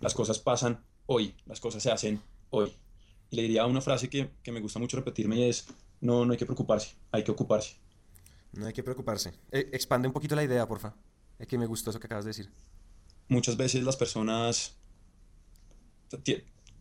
Las 0.00 0.14
cosas 0.14 0.38
pasan 0.38 0.84
hoy, 1.06 1.34
las 1.46 1.60
cosas 1.60 1.82
se 1.82 1.90
hacen 1.90 2.20
hoy. 2.50 2.72
Y 3.30 3.36
le 3.36 3.42
diría 3.42 3.66
una 3.66 3.80
frase 3.80 4.08
que, 4.08 4.30
que 4.42 4.52
me 4.52 4.60
gusta 4.60 4.78
mucho 4.78 4.96
repetirme 4.96 5.36
y 5.36 5.48
es, 5.48 5.66
no, 6.00 6.24
no 6.24 6.32
hay 6.32 6.38
que 6.38 6.46
preocuparse, 6.46 6.96
hay 7.12 7.24
que 7.24 7.30
ocuparse. 7.30 7.76
No 8.52 8.66
hay 8.66 8.72
que 8.72 8.82
preocuparse. 8.82 9.34
Eh, 9.52 9.68
expande 9.72 10.08
un 10.08 10.14
poquito 10.14 10.34
la 10.34 10.44
idea, 10.44 10.66
porfa. 10.66 10.94
Es 11.38 11.46
que 11.46 11.58
me 11.58 11.66
gustó 11.66 11.90
eso 11.90 12.00
que 12.00 12.06
acabas 12.06 12.24
de 12.24 12.30
decir. 12.30 12.50
Muchas 13.28 13.56
veces 13.56 13.84
las 13.84 13.96
personas 13.96 14.76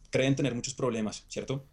creen 0.10 0.36
tener 0.36 0.56
muchos 0.56 0.74
problemas, 0.74 1.26
¿cierto? 1.28 1.66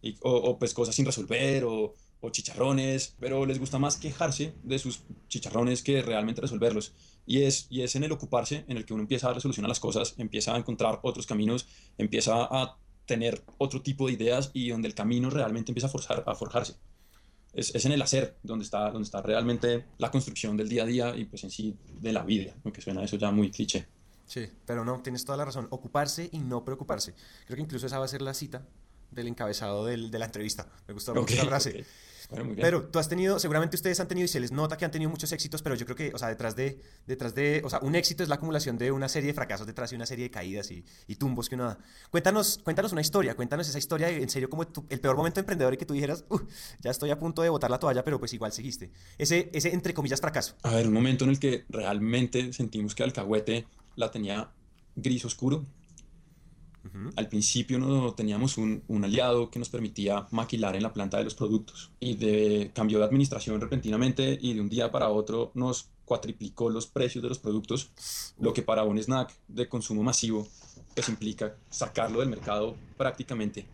Y, 0.00 0.16
o, 0.22 0.58
pues 0.58 0.74
cosas 0.74 0.94
sin 0.94 1.06
resolver 1.06 1.64
o, 1.64 1.94
o, 2.20 2.30
chicharrones, 2.30 3.14
pero 3.20 3.46
les 3.46 3.58
gusta 3.58 3.78
más 3.78 3.96
quejarse 3.96 4.54
de 4.62 4.78
sus 4.78 5.02
chicharrones 5.28 5.82
que 5.82 6.02
realmente 6.02 6.40
resolverlos. 6.40 6.94
Y 7.26 7.42
es, 7.42 7.66
y 7.70 7.82
es 7.82 7.94
en 7.96 8.04
el 8.04 8.12
ocuparse 8.12 8.64
en 8.68 8.76
el 8.76 8.84
que 8.84 8.94
uno 8.94 9.02
empieza 9.02 9.30
a 9.30 9.34
resolucionar 9.34 9.68
las 9.68 9.80
cosas, 9.80 10.14
empieza 10.18 10.54
a 10.54 10.58
encontrar 10.58 11.00
otros 11.02 11.26
caminos, 11.26 11.66
empieza 11.98 12.44
a 12.50 12.76
tener 13.06 13.42
otro 13.58 13.82
tipo 13.82 14.06
de 14.06 14.14
ideas 14.14 14.50
y 14.52 14.70
donde 14.70 14.88
el 14.88 14.94
camino 14.94 15.30
realmente 15.30 15.70
empieza 15.72 15.86
a, 15.86 15.90
forzar, 15.90 16.24
a 16.26 16.34
forjarse. 16.34 16.76
Es, 17.52 17.74
es, 17.74 17.84
en 17.84 17.92
el 17.92 18.00
hacer 18.00 18.38
donde 18.42 18.64
está, 18.64 18.90
donde 18.90 19.04
está 19.04 19.20
realmente 19.20 19.84
la 19.98 20.10
construcción 20.10 20.56
del 20.56 20.68
día 20.68 20.84
a 20.84 20.86
día 20.86 21.16
y 21.16 21.26
pues 21.26 21.44
en 21.44 21.50
sí 21.50 21.76
de 22.00 22.12
la 22.12 22.22
vida, 22.22 22.54
aunque 22.64 22.80
suena 22.80 23.04
eso 23.04 23.16
ya 23.16 23.30
muy 23.30 23.50
cliché. 23.50 23.86
Sí, 24.26 24.48
pero 24.66 24.84
no, 24.84 25.00
tienes 25.02 25.24
toda 25.24 25.36
la 25.36 25.44
razón. 25.44 25.68
Ocuparse 25.70 26.28
y 26.32 26.38
no 26.38 26.64
preocuparse. 26.64 27.14
Creo 27.46 27.56
que 27.56 27.62
incluso 27.62 27.86
esa 27.86 27.98
va 27.98 28.04
a 28.04 28.08
ser 28.08 28.22
la 28.22 28.34
cita 28.34 28.66
del 29.10 29.28
encabezado 29.28 29.84
del, 29.84 30.10
de 30.10 30.18
la 30.18 30.26
entrevista. 30.26 30.68
Me 30.88 30.94
gustó 30.94 31.14
mucho 31.14 31.34
esa 31.34 31.44
frase. 31.46 31.84
Pero 32.56 32.84
tú 32.84 32.98
has 32.98 33.08
tenido, 33.08 33.38
seguramente 33.38 33.76
ustedes 33.76 34.00
han 34.00 34.08
tenido 34.08 34.24
y 34.24 34.28
se 34.28 34.40
les 34.40 34.52
nota 34.52 34.76
que 34.76 34.84
han 34.84 34.90
tenido 34.90 35.10
muchos 35.10 35.30
éxitos, 35.32 35.62
pero 35.62 35.74
yo 35.74 35.84
creo 35.84 35.96
que, 35.96 36.12
o 36.14 36.18
sea, 36.18 36.28
detrás 36.28 36.56
de, 36.56 36.80
detrás 37.06 37.34
de, 37.34 37.62
o 37.64 37.70
sea, 37.70 37.80
un 37.80 37.94
éxito 37.94 38.22
es 38.22 38.28
la 38.28 38.36
acumulación 38.36 38.78
de 38.78 38.90
una 38.90 39.08
serie 39.08 39.28
de 39.28 39.34
fracasos 39.34 39.66
detrás 39.66 39.90
de 39.90 39.96
una 39.96 40.06
serie 40.06 40.24
de 40.24 40.30
caídas 40.30 40.70
y, 40.70 40.84
y 41.06 41.16
tumbos 41.16 41.48
que 41.48 41.56
uno 41.56 41.64
da. 41.64 41.78
Cuéntanos, 42.10 42.60
cuéntanos 42.64 42.92
una 42.92 43.00
historia, 43.00 43.34
cuéntanos 43.34 43.68
esa 43.68 43.78
historia, 43.78 44.08
en 44.08 44.28
serio, 44.28 44.48
como 44.48 44.62
el 44.62 45.00
peor 45.00 45.16
momento 45.16 45.40
emprendedor 45.40 45.74
y 45.74 45.76
que 45.76 45.86
tú 45.86 45.94
dijeras, 45.94 46.24
ya 46.80 46.90
estoy 46.90 47.10
a 47.10 47.18
punto 47.18 47.42
de 47.42 47.48
botar 47.48 47.70
la 47.70 47.78
toalla, 47.78 48.04
pero 48.04 48.18
pues 48.18 48.32
igual 48.32 48.52
seguiste. 48.52 48.90
Ese, 49.18 49.50
ese 49.52 49.72
entre 49.72 49.92
comillas 49.92 50.20
fracaso. 50.20 50.54
A 50.62 50.74
ver, 50.74 50.86
un 50.86 50.94
momento 50.94 51.24
en 51.24 51.30
el 51.30 51.38
que 51.38 51.64
realmente 51.68 52.52
sentimos 52.52 52.94
que 52.94 53.02
Alcahuete 53.02 53.66
la 53.96 54.10
tenía 54.10 54.50
gris 54.96 55.24
oscuro. 55.24 55.64
Al 57.14 57.28
principio 57.28 57.78
no 57.78 58.12
teníamos 58.12 58.58
un, 58.58 58.82
aliado 59.04 59.50
que 59.50 59.60
nos 59.60 59.68
permitía 59.68 60.26
maquilar 60.32 60.74
en 60.74 60.82
la 60.82 60.92
planta 60.92 61.16
de 61.18 61.24
los 61.24 61.34
productos. 61.34 61.92
Y 62.00 62.16
de, 62.16 62.72
cambió 62.74 62.98
de 62.98 63.04
administración 63.04 63.60
repentinamente 63.60 64.36
y 64.40 64.54
de 64.54 64.60
un 64.60 64.68
día 64.68 64.90
para 64.90 65.08
otro 65.08 65.52
nos 65.54 65.90
cuatriplicó 66.04 66.70
los 66.70 66.88
precios 66.88 67.22
de 67.22 67.28
los 67.28 67.38
productos, 67.38 67.90
lo 68.38 68.52
que 68.52 68.62
para 68.62 68.82
un 68.82 68.98
snack 68.98 69.32
de 69.46 69.68
consumo 69.68 70.02
masivo 70.02 70.46
pues 70.94 71.08
implica 71.08 71.56
sacarlo 71.70 72.20
del 72.20 72.28
mercado 72.28 72.76
prácticamente. 72.96 73.66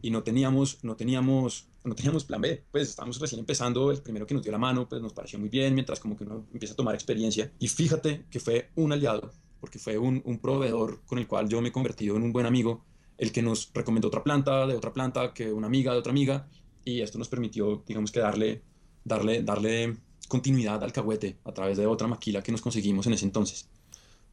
Y 0.00 0.10
no 0.10 0.22
teníamos, 0.22 0.78
no 0.82 0.96
teníamos, 0.96 1.66
no 1.84 1.94
teníamos 1.94 2.24
plan 2.24 2.40
B, 2.40 2.64
pues 2.70 2.90
estábamos 2.90 3.18
recién 3.20 3.38
empezando, 3.38 3.90
el 3.90 4.02
primero 4.02 4.26
que 4.26 4.34
nos 4.34 4.42
dio 4.42 4.52
la 4.52 4.58
mano 4.58 4.88
pues 4.88 5.00
nos 5.00 5.12
pareció 5.12 5.38
muy 5.38 5.48
bien, 5.48 5.74
mientras 5.74 6.00
como 6.00 6.16
que 6.16 6.24
uno 6.24 6.46
empieza 6.52 6.74
a 6.74 6.76
tomar 6.76 6.94
experiencia 6.94 7.52
y 7.58 7.68
fíjate 7.68 8.26
que 8.30 8.40
fue 8.40 8.70
un 8.74 8.92
aliado 8.92 9.32
porque 9.60 9.78
fue 9.78 9.98
un, 9.98 10.22
un, 10.24 10.38
proveedor 10.38 11.00
con 11.06 11.18
el 11.18 11.26
cual 11.26 11.48
yo 11.48 11.60
me 11.60 11.68
he 11.68 11.72
convertido 11.72 12.16
en 12.16 12.22
un 12.22 12.32
buen 12.32 12.46
amigo, 12.46 12.84
el 13.16 13.32
que 13.32 13.42
nos 13.42 13.70
recomendó 13.74 14.08
otra 14.08 14.22
planta, 14.22 14.66
de 14.66 14.76
otra 14.76 14.92
planta, 14.92 15.34
que 15.34 15.52
una 15.52 15.66
amiga 15.66 15.92
de 15.92 15.98
otra 15.98 16.12
amiga, 16.12 16.48
y 16.84 17.00
esto 17.00 17.18
nos 17.18 17.28
permitió, 17.28 17.82
digamos 17.86 18.12
que 18.12 18.20
darle, 18.20 18.62
darle, 19.04 19.42
darle 19.42 19.96
continuidad 20.28 20.82
al 20.84 20.92
cahuete 20.92 21.38
a 21.44 21.52
través 21.52 21.76
de 21.76 21.86
otra 21.86 22.06
maquila 22.06 22.42
que 22.42 22.52
nos 22.52 22.62
conseguimos 22.62 23.06
en 23.06 23.14
ese 23.14 23.24
entonces. 23.24 23.68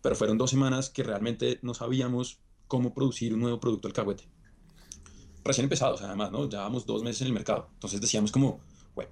Pero 0.02 0.16
fueron 0.16 0.38
dos 0.38 0.52
semanas 0.52 0.90
que 0.90 1.04
realmente 1.04 1.60
no 1.64 1.74
sabíamos 1.74 2.40
cómo 2.68 2.94
producir 2.94 3.34
un 3.34 3.40
nuevo 3.40 3.60
producto 3.60 3.88
al 3.88 3.94
cahuete. 3.94 4.30
Recién 5.46 5.66
empezados, 5.66 6.02
además, 6.02 6.32
¿no? 6.32 6.50
Llevábamos 6.50 6.88
dos 6.88 7.04
meses 7.04 7.22
en 7.22 7.28
el 7.28 7.34
mercado. 7.34 7.70
Entonces 7.76 8.02
decíamos 8.02 8.32
como, 8.32 8.60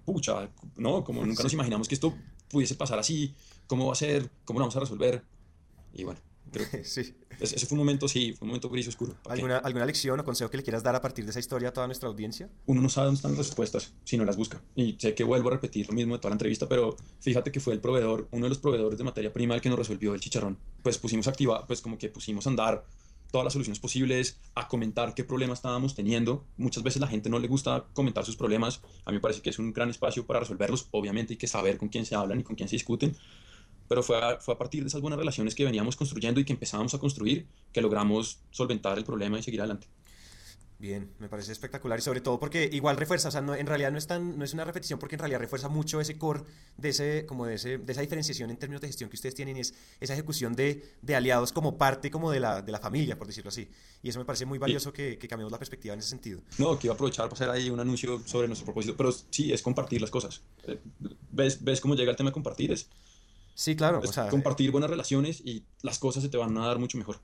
pucha, 0.03 0.49
¿no? 0.77 1.03
Como 1.03 1.23
nunca 1.23 1.43
nos 1.43 1.53
imaginamos 1.53 1.87
que 1.87 1.93
esto 1.93 2.11
pudiese 2.49 2.73
pasar 2.73 2.97
así, 2.97 3.35
cómo 3.67 3.85
va 3.85 3.93
a 3.93 3.95
ser, 3.95 4.31
cómo 4.43 4.59
lo 4.59 4.63
vamos 4.63 4.75
a 4.75 4.79
resolver. 4.79 5.23
Y 5.93 6.03
bueno, 6.05 6.19
creo 6.51 6.67
que 6.71 6.83
sí. 6.85 7.13
ese 7.39 7.67
fue 7.67 7.75
un 7.75 7.79
momento, 7.79 8.07
sí, 8.07 8.33
fue 8.33 8.45
un 8.45 8.49
momento 8.49 8.67
gris 8.67 8.87
oscuro. 8.87 9.15
¿Alguna, 9.29 9.57
¿Alguna 9.59 9.85
lección 9.85 10.19
o 10.19 10.25
consejo 10.25 10.49
que 10.49 10.57
le 10.57 10.63
quieras 10.63 10.81
dar 10.81 10.95
a 10.95 11.01
partir 11.01 11.23
de 11.23 11.29
esa 11.29 11.39
historia 11.39 11.69
a 11.69 11.71
toda 11.71 11.85
nuestra 11.85 12.09
audiencia? 12.09 12.49
Uno 12.65 12.81
no 12.81 12.89
sabe 12.89 13.05
dónde 13.05 13.17
están 13.17 13.31
las 13.31 13.45
respuestas 13.45 13.93
si 14.03 14.17
no 14.17 14.25
las 14.25 14.35
busca. 14.35 14.59
Y 14.75 14.95
sé 14.99 15.13
que 15.13 15.23
vuelvo 15.23 15.49
a 15.49 15.51
repetir 15.51 15.87
lo 15.87 15.93
mismo 15.93 16.15
de 16.15 16.19
toda 16.19 16.31
la 16.31 16.35
entrevista, 16.35 16.67
pero 16.67 16.95
fíjate 17.19 17.51
que 17.51 17.59
fue 17.59 17.73
el 17.73 17.79
proveedor, 17.79 18.27
uno 18.31 18.45
de 18.45 18.49
los 18.49 18.57
proveedores 18.57 18.97
de 18.97 19.03
materia 19.03 19.31
prima 19.31 19.53
el 19.53 19.61
que 19.61 19.69
nos 19.69 19.77
resolvió 19.77 20.15
el 20.15 20.19
chicharrón. 20.19 20.57
Pues 20.81 20.97
pusimos 20.97 21.27
activa, 21.27 21.67
pues 21.67 21.81
como 21.81 21.99
que 21.99 22.09
pusimos 22.09 22.47
a 22.47 22.49
andar 22.49 22.83
todas 23.33 23.45
las 23.45 23.53
soluciones 23.53 23.79
posibles, 23.79 24.39
a 24.53 24.67
comentar 24.67 25.15
qué 25.15 25.23
problemas 25.23 25.57
estábamos 25.57 25.95
teniendo. 25.95 26.45
Muchas 26.55 26.83
veces 26.83 27.01
la 27.01 27.07
gente 27.07 27.31
no 27.31 27.39
le 27.39 27.47
gusta 27.47 27.87
comentar 27.93 28.23
sus 28.23 28.35
problemas. 28.35 28.79
A 29.05 29.09
mí 29.09 29.15
me 29.17 29.21
parece 29.21 29.41
que 29.41 29.49
es 29.49 29.57
un 29.57 29.73
gran 29.73 29.89
espacio 29.89 30.27
para 30.27 30.39
resolverlos. 30.39 30.87
Obviamente 30.91 31.33
hay 31.33 31.37
que 31.37 31.47
saber 31.47 31.79
con 31.79 31.89
quién 31.89 32.05
se 32.05 32.13
hablan 32.13 32.41
y 32.41 32.43
con 32.43 32.55
quién 32.55 32.69
se 32.69 32.75
discuten, 32.75 33.17
pero 33.87 34.03
fue 34.03 34.23
a, 34.23 34.39
fue 34.39 34.53
a 34.53 34.57
partir 34.59 34.83
de 34.83 34.89
esas 34.89 35.01
buenas 35.01 35.17
relaciones 35.17 35.55
que 35.55 35.65
veníamos 35.65 35.95
construyendo 35.95 36.39
y 36.39 36.45
que 36.45 36.53
empezábamos 36.53 36.93
a 36.93 36.99
construir 36.99 37.47
que 37.71 37.81
logramos 37.81 38.39
solventar 38.51 38.99
el 38.99 39.03
problema 39.03 39.39
y 39.39 39.41
seguir 39.41 39.61
adelante. 39.61 39.87
Bien, 40.83 41.09
me 41.17 41.29
parece 41.29 41.53
espectacular 41.53 41.97
y 41.97 42.01
sobre 42.01 42.19
todo 42.19 42.37
porque 42.37 42.69
igual 42.69 42.97
refuerza, 42.97 43.29
o 43.29 43.31
sea, 43.31 43.39
no, 43.39 43.55
en 43.55 43.67
realidad 43.67 43.89
no 43.89 43.97
es, 43.97 44.05
tan, 44.05 44.37
no 44.37 44.43
es 44.43 44.53
una 44.53 44.65
repetición 44.65 44.99
porque 44.99 45.15
en 45.15 45.19
realidad 45.19 45.39
refuerza 45.39 45.69
mucho 45.69 46.01
ese 46.01 46.17
core 46.17 46.43
de, 46.75 46.89
ese, 46.89 47.25
como 47.25 47.45
de, 47.45 47.53
ese, 47.53 47.77
de 47.77 47.89
esa 47.89 48.01
diferenciación 48.01 48.49
en 48.49 48.57
términos 48.57 48.81
de 48.81 48.87
gestión 48.87 49.09
que 49.09 49.15
ustedes 49.15 49.33
tienen 49.33 49.55
y 49.55 49.61
es 49.61 49.73
esa 50.01 50.11
ejecución 50.11 50.57
de, 50.57 50.83
de 51.01 51.15
aliados 51.15 51.53
como 51.53 51.77
parte 51.77 52.11
como 52.11 52.31
de 52.31 52.41
la, 52.41 52.61
de 52.61 52.69
la 52.73 52.79
familia, 52.79 53.17
por 53.17 53.27
decirlo 53.27 53.47
así. 53.47 53.69
Y 54.01 54.09
eso 54.09 54.19
me 54.19 54.25
parece 54.25 54.45
muy 54.45 54.59
valioso 54.59 54.91
que, 54.91 55.17
que, 55.17 55.25
cambiemos 55.29 55.53
la 55.53 55.57
perspectiva 55.57 55.93
en 55.93 56.01
ese 56.01 56.09
sentido. 56.09 56.41
No, 56.57 56.71
a 56.71 56.73
aprovechar 56.73 57.29
para 57.29 57.35
hacer 57.35 57.49
ahí 57.49 57.69
un 57.69 57.79
anuncio 57.79 58.21
sobre 58.25 58.47
nuestro 58.47 58.65
propósito, 58.65 58.97
pero 58.97 59.13
sí, 59.29 59.53
es 59.53 59.61
compartir 59.61 60.01
las 60.01 60.11
cosas. 60.11 60.41
Eh, 60.67 60.81
¿Ves, 61.31 61.63
ves 61.63 61.79
cómo 61.79 61.95
llega 61.95 62.11
el 62.11 62.17
tema 62.17 62.31
de 62.31 62.33
compartir? 62.33 62.73
Es, 62.73 62.89
Sí, 63.55 63.77
claro. 63.77 64.01
o 64.03 64.11
sea, 64.11 64.27
compartir 64.27 64.71
buenas 64.71 64.89
relaciones 64.89 65.39
y 65.39 65.63
las 65.81 65.97
cosas 65.97 66.23
se 66.23 66.27
te 66.27 66.35
van 66.35 66.57
a 66.57 66.67
dar 66.67 66.77
mucho 66.77 66.97
mejor. 66.97 67.21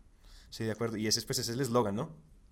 Sí, 0.50 0.64
de 0.64 0.72
acuerdo. 0.72 0.96
Y 0.96 1.08
ese 1.08 1.22
pues, 1.24 1.40
es 1.40 1.50
el 1.50 1.60
eslogan, 1.60 1.96
¿no? 1.96 2.10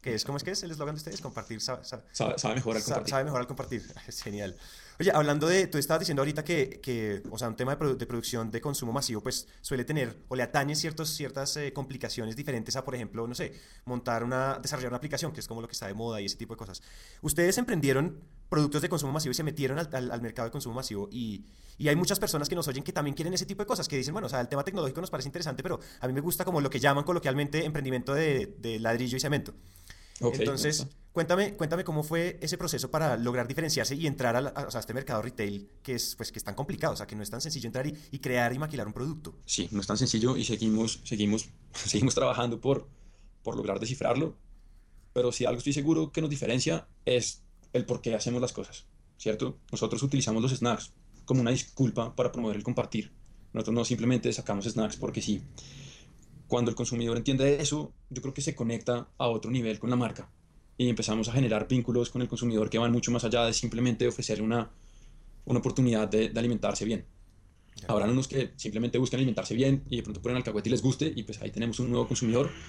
¿Qué 0.08 0.16
es? 0.16 0.24
¿Cómo 0.24 0.38
es 0.38 0.44
que 0.46 0.52
es 0.52 0.64
el 0.64 0.72
eslogan 0.72 0.96
de 0.96 1.00
ustedes? 1.00 1.20
Compartir 1.20 1.60
sabe, 1.60 1.84
sabe, 1.84 2.04
sabe, 2.38 2.56
mejor 2.56 2.78
al 2.78 2.84
compartir. 2.84 3.10
Sabe 3.10 3.24
mejor 3.26 3.42
al 3.42 3.48
compartir. 3.48 3.84
Es 4.08 4.22
genial. 4.22 4.56
Oye, 5.02 5.12
hablando 5.14 5.48
de, 5.48 5.68
tú 5.68 5.78
estabas 5.78 6.00
diciendo 6.00 6.22
ahorita 6.22 6.46
que, 6.46 6.80
que 6.82 7.22
o 7.30 7.38
sea, 7.38 7.50
un 7.50 7.58
tema 7.58 7.76
de, 7.76 7.96
de, 7.96 8.06
producción 8.08 8.50
de 8.50 8.62
consumo 8.62 8.94
masivo, 8.94 9.22
pues 9.22 9.48
suele 9.62 9.84
tener 9.84 10.18
o 10.30 10.36
le 10.38 10.44
atañe 10.44 10.76
ciertos, 10.76 11.10
ciertas 11.10 11.58
eh, 11.58 11.74
complicaciones 11.74 12.38
diferentes 12.38 12.78
a, 12.78 12.86
por 12.86 12.96
ejemplo, 12.96 13.28
no 13.28 13.36
sé, 13.36 13.54
montar 13.84 14.24
una, 14.24 14.60
desarrollar 14.60 14.92
una 14.92 14.98
aplicación, 14.98 15.34
que 15.34 15.42
es 15.42 15.48
como 15.48 15.62
lo 15.62 15.68
que 15.68 15.74
está 15.74 15.88
de 15.88 15.94
moda 15.94 16.22
y 16.22 16.26
ese 16.26 16.38
tipo 16.38 16.54
de 16.54 16.58
cosas. 16.58 16.82
Ustedes 17.22 17.58
emprendieron 17.58 18.18
productos 18.48 18.82
de 18.82 18.90
consumo 18.90 19.12
masivo 19.12 19.32
y 19.34 19.36
se 19.36 19.44
metieron 19.44 19.78
al, 19.78 19.90
al, 19.92 20.10
al 20.10 20.22
mercado 20.22 20.48
de 20.48 20.52
consumo 20.52 20.74
masivo 20.74 21.10
y, 21.12 21.46
y, 21.78 21.90
hay 21.90 21.98
muchas 21.98 22.18
personas 22.18 22.48
que 22.48 22.56
nos 22.56 22.68
oyen 22.70 22.82
que 22.82 22.94
también 22.94 23.14
quieren 23.14 23.34
ese 23.34 23.46
tipo 23.46 23.62
de 23.62 23.68
cosas, 23.68 23.90
que 23.90 23.98
dicen, 23.98 24.14
bueno, 24.14 24.28
o 24.28 24.30
sea, 24.30 24.40
el 24.40 24.48
tema 24.48 24.64
tecnológico 24.64 25.02
nos 25.02 25.12
parece 25.12 25.28
interesante, 25.28 25.62
pero 25.62 25.80
a 26.00 26.08
mí 26.08 26.14
me 26.14 26.22
gusta 26.22 26.46
como 26.46 26.62
lo 26.62 26.70
que 26.70 26.80
llaman 26.80 27.04
coloquialmente 27.04 27.66
emprendimiento 27.66 28.14
de, 28.14 28.56
de 28.58 28.80
ladrillo 28.80 29.18
y 29.18 29.20
cemento. 29.20 29.54
Entonces, 30.20 30.88
cuéntame, 31.12 31.54
cuéntame 31.54 31.84
cómo 31.84 32.04
fue 32.04 32.38
ese 32.42 32.58
proceso 32.58 32.90
para 32.90 33.18
lograr 33.18 33.48
diferenciarse 33.48 33.96
y 33.96 34.08
entrar 34.08 34.36
a, 34.36 34.80
este 34.80 34.94
mercado 34.94 35.22
retail 35.22 35.70
que 35.84 35.96
es, 35.96 36.16
pues, 36.16 36.32
que 36.32 36.40
es 36.40 36.44
tan 36.44 36.56
complicado, 36.56 36.94
o 36.94 36.98
sea, 36.98 37.08
que 37.08 37.16
no 37.16 37.24
es 37.24 37.30
tan 37.30 37.42
sencillo 37.42 37.68
entrar 37.68 37.88
y, 37.88 38.20
crear 38.20 38.54
y 38.54 38.60
maquilar 38.60 38.88
un 38.88 38.94
producto. 38.94 39.36
Sí, 39.46 39.68
no 39.72 39.82
es 39.82 39.88
tan 39.88 39.98
sencillo 39.98 40.38
y 40.38 40.44
seguimos, 40.44 41.02
seguimos, 41.04 41.50
seguimos 41.74 42.16
trabajando 42.16 42.60
por, 42.60 42.88
por 43.44 43.56
lograr 43.56 43.80
descifrarlo, 43.80 44.36
pero 45.14 45.32
si 45.32 45.46
algo 45.46 45.60
estoy 45.60 45.74
seguro 45.74 46.12
que 46.12 46.22
nos 46.22 46.30
diferencia 46.30 46.88
es 47.06 47.44
el 47.74 47.86
por 47.86 48.02
qué 48.02 48.16
hacemos 48.16 48.42
las 48.42 48.54
cosas, 48.54 48.86
¿cierto? 49.18 49.58
Nosotros 49.72 50.02
utilizamos 50.04 50.42
los 50.42 50.52
snacks 50.52 50.94
como 51.26 51.42
una 51.42 51.52
disculpa 51.52 52.16
para 52.16 52.32
promover 52.32 52.56
el 52.56 52.64
compartir. 52.64 53.12
Nosotros 53.54 53.76
no 53.76 53.86
simplemente 53.86 54.32
sacamos 54.32 54.66
snacks 54.66 54.98
porque 54.98 55.22
sí 55.22 55.44
cuando 56.48 56.72
el 56.72 56.76
consumidor 56.76 57.18
entiende 57.18 57.62
eso, 57.62 57.94
yo 58.10 58.22
creo 58.22 58.34
que 58.34 58.42
se 58.42 58.56
conecta 58.56 59.10
a 59.18 59.28
otro 59.28 59.52
nivel 59.52 59.80
con 59.80 59.90
la 59.90 59.96
marca. 59.96 60.32
y 60.78 60.90
empezamos 60.90 61.28
a 61.30 61.34
generar 61.34 61.68
vínculos 61.68 62.10
con 62.12 62.22
el 62.22 62.28
consumidor 62.28 62.70
que 62.70 62.78
van 62.80 62.92
mucho 62.92 63.12
más 63.12 63.24
allá 63.24 63.46
de 63.46 63.54
simplemente 63.54 64.08
ofrecerle 64.08 64.44
una, 64.44 64.72
una 65.46 65.60
oportunidad 65.60 66.08
de, 66.10 66.30
de 66.30 66.40
alimentarse 66.40 66.86
bien. 66.86 67.08
Habrán 67.88 68.10
unos 68.12 68.28
que 68.28 68.54
simplemente 68.58 68.98
buscan 68.98 69.20
alimentarse 69.20 69.56
bien 69.56 69.84
y 69.90 69.98
de 69.98 70.04
pronto 70.04 70.22
ponen 70.22 70.38
alcahuete 70.38 70.70
y 70.70 70.72
les 70.72 70.82
guste 70.82 71.12
y 71.16 71.24
pues 71.24 71.42
ahí 71.42 71.52
tenemos 71.52 71.80
un 71.80 71.90
nuevo 71.92 72.08
consumidor, 72.08 72.60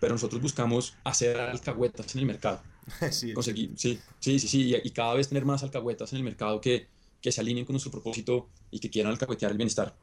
pero 0.00 0.14
nosotros 0.14 0.42
buscamos 0.42 1.00
hacer 1.04 1.38
alcahuetas 1.38 2.14
en 2.14 2.20
el 2.20 2.26
mercado. 2.26 2.62
Sí, 3.10 3.32
Conseguir, 3.32 3.72
sí, 3.78 4.04
sí, 4.20 4.38
sí, 4.38 4.48
sí, 4.48 4.62
y, 4.70 4.76
y 4.88 4.90
cada 4.92 5.14
vez 5.14 5.28
tener 5.28 5.44
más 5.44 5.62
alcahuetas 5.62 6.12
en 6.12 6.18
el 6.18 6.24
mercado 6.24 6.60
que, 6.60 6.88
que 7.20 7.32
se 7.32 7.40
alineen 7.40 7.66
con 7.66 7.74
nuestro 7.74 7.90
propósito 7.92 8.50
y 8.70 8.80
que 8.80 8.90
quieran 8.90 9.12
alcahuetear 9.12 9.52
el 9.52 9.58
bienestar. 9.58 9.98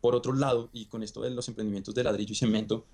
Por 0.00 0.14
otro 0.14 0.32
lado, 0.32 0.70
y 0.72 0.86
con 0.86 1.02
esto 1.02 1.20
de 1.22 1.30
los 1.30 1.48
emprendimientos 1.48 1.94
de 1.94 2.04
ladrillo 2.04 2.32
y 2.32 2.36
cemento, 2.36 2.86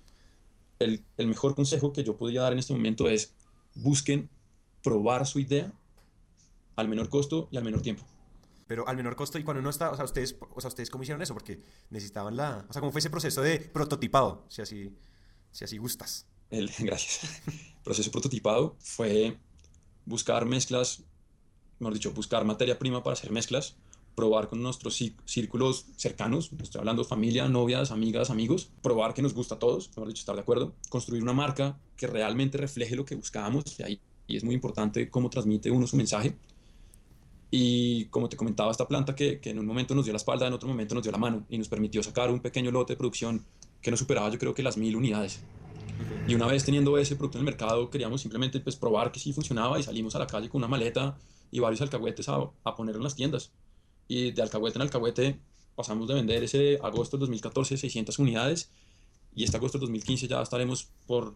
el, 0.79 1.03
el 1.17 1.27
mejor 1.27 1.55
consejo 1.55 1.93
que 1.93 2.03
yo 2.03 2.17
podría 2.17 2.41
dar 2.41 2.53
en 2.53 2.59
este 2.59 2.73
momento 2.73 3.07
es 3.07 3.33
busquen 3.75 4.29
probar 4.81 5.25
su 5.25 5.39
idea 5.39 5.71
al 6.75 6.87
menor 6.87 7.09
costo 7.09 7.47
y 7.51 7.57
al 7.57 7.63
menor 7.63 7.81
tiempo. 7.81 8.03
Pero 8.67 8.87
al 8.87 8.97
menor 8.97 9.15
costo 9.15 9.37
y 9.37 9.43
cuando 9.43 9.61
uno 9.61 9.69
está, 9.69 9.91
o 9.91 9.95
sea, 9.95 10.05
ustedes, 10.05 10.35
o 10.53 10.59
sea, 10.59 10.69
ustedes 10.69 10.89
cómo 10.89 11.03
hicieron 11.03 11.21
eso, 11.21 11.33
porque 11.33 11.59
necesitaban 11.91 12.35
la, 12.35 12.65
o 12.67 12.73
sea, 12.73 12.79
cómo 12.79 12.91
fue 12.91 12.99
ese 12.99 13.09
proceso 13.09 13.41
de 13.41 13.59
prototipado, 13.59 14.43
si 14.49 14.61
así, 14.61 14.91
si 15.51 15.65
así 15.65 15.77
gustas. 15.77 16.25
El, 16.49 16.71
gracias. 16.79 17.41
El 17.47 17.83
proceso 17.83 18.11
prototipado 18.11 18.75
fue 18.79 19.37
buscar 20.05 20.45
mezclas, 20.45 21.03
mejor 21.79 21.93
dicho, 21.93 22.11
buscar 22.11 22.43
materia 22.43 22.79
prima 22.79 23.03
para 23.03 23.13
hacer 23.13 23.31
mezclas, 23.31 23.75
probar 24.15 24.47
con 24.47 24.61
nuestros 24.63 24.99
cí- 24.99 25.15
círculos 25.25 25.85
cercanos, 25.97 26.51
estoy 26.61 26.79
hablando 26.79 27.03
familia, 27.03 27.47
novias, 27.47 27.91
amigas, 27.91 28.29
amigos, 28.29 28.69
probar 28.81 29.13
que 29.13 29.21
nos 29.21 29.33
gusta 29.33 29.55
a 29.55 29.59
todos, 29.59 29.89
mejor 29.89 30.07
dicho, 30.07 30.21
estar 30.21 30.35
de 30.35 30.41
acuerdo, 30.41 30.73
construir 30.89 31.21
una 31.21 31.33
marca 31.33 31.77
que 31.97 32.07
realmente 32.07 32.57
refleje 32.57 32.95
lo 32.95 33.05
que 33.05 33.15
buscábamos, 33.15 33.63
y 33.79 33.83
ahí 33.83 33.99
y 34.27 34.37
es 34.37 34.43
muy 34.43 34.55
importante 34.55 35.09
cómo 35.09 35.29
transmite 35.29 35.69
uno 35.69 35.85
su 35.85 35.97
mensaje. 35.97 36.35
Y 37.51 38.05
como 38.05 38.27
te 38.27 38.35
comentaba, 38.35 38.71
esta 38.71 38.87
planta 38.87 39.15
que, 39.15 39.39
que 39.39 39.51
en 39.51 39.59
un 39.59 39.67
momento 39.67 39.93
nos 39.93 40.05
dio 40.05 40.13
la 40.13 40.17
espalda, 40.17 40.47
en 40.47 40.53
otro 40.53 40.67
momento 40.67 40.95
nos 40.95 41.03
dio 41.03 41.11
la 41.11 41.19
mano 41.19 41.45
y 41.47 41.59
nos 41.59 41.67
permitió 41.67 42.01
sacar 42.01 42.31
un 42.31 42.39
pequeño 42.39 42.71
lote 42.71 42.93
de 42.93 42.97
producción 42.97 43.45
que 43.81 43.91
no 43.91 43.97
superaba 43.97 44.29
yo 44.31 44.39
creo 44.39 44.53
que 44.55 44.63
las 44.63 44.77
mil 44.77 44.95
unidades. 44.95 45.41
Y 46.27 46.33
una 46.33 46.47
vez 46.47 46.65
teniendo 46.65 46.97
ese 46.97 47.15
producto 47.15 47.37
en 47.37 47.41
el 47.41 47.45
mercado, 47.45 47.89
queríamos 47.91 48.21
simplemente 48.21 48.59
pues, 48.59 48.75
probar 48.75 49.11
que 49.11 49.19
sí 49.19 49.31
funcionaba 49.31 49.79
y 49.79 49.83
salimos 49.83 50.15
a 50.15 50.19
la 50.19 50.25
calle 50.25 50.49
con 50.49 50.59
una 50.59 50.67
maleta 50.67 51.17
y 51.51 51.59
varios 51.59 51.81
alcahuetes 51.81 52.27
a, 52.29 52.49
a 52.63 52.75
poner 52.75 52.95
en 52.95 53.03
las 53.03 53.15
tiendas. 53.15 53.51
Y 54.07 54.31
de 54.31 54.41
alcahuete 54.41 54.77
en 54.77 54.81
alcahuete 54.83 55.39
pasamos 55.75 56.07
de 56.07 56.13
vender 56.13 56.43
ese 56.43 56.79
agosto 56.81 57.17
del 57.17 57.21
2014 57.21 57.77
600 57.77 58.19
unidades 58.19 58.69
y 59.33 59.43
este 59.43 59.57
agosto 59.57 59.77
del 59.77 59.87
2015 59.87 60.27
ya 60.27 60.41
estaremos 60.41 60.89
por 61.05 61.35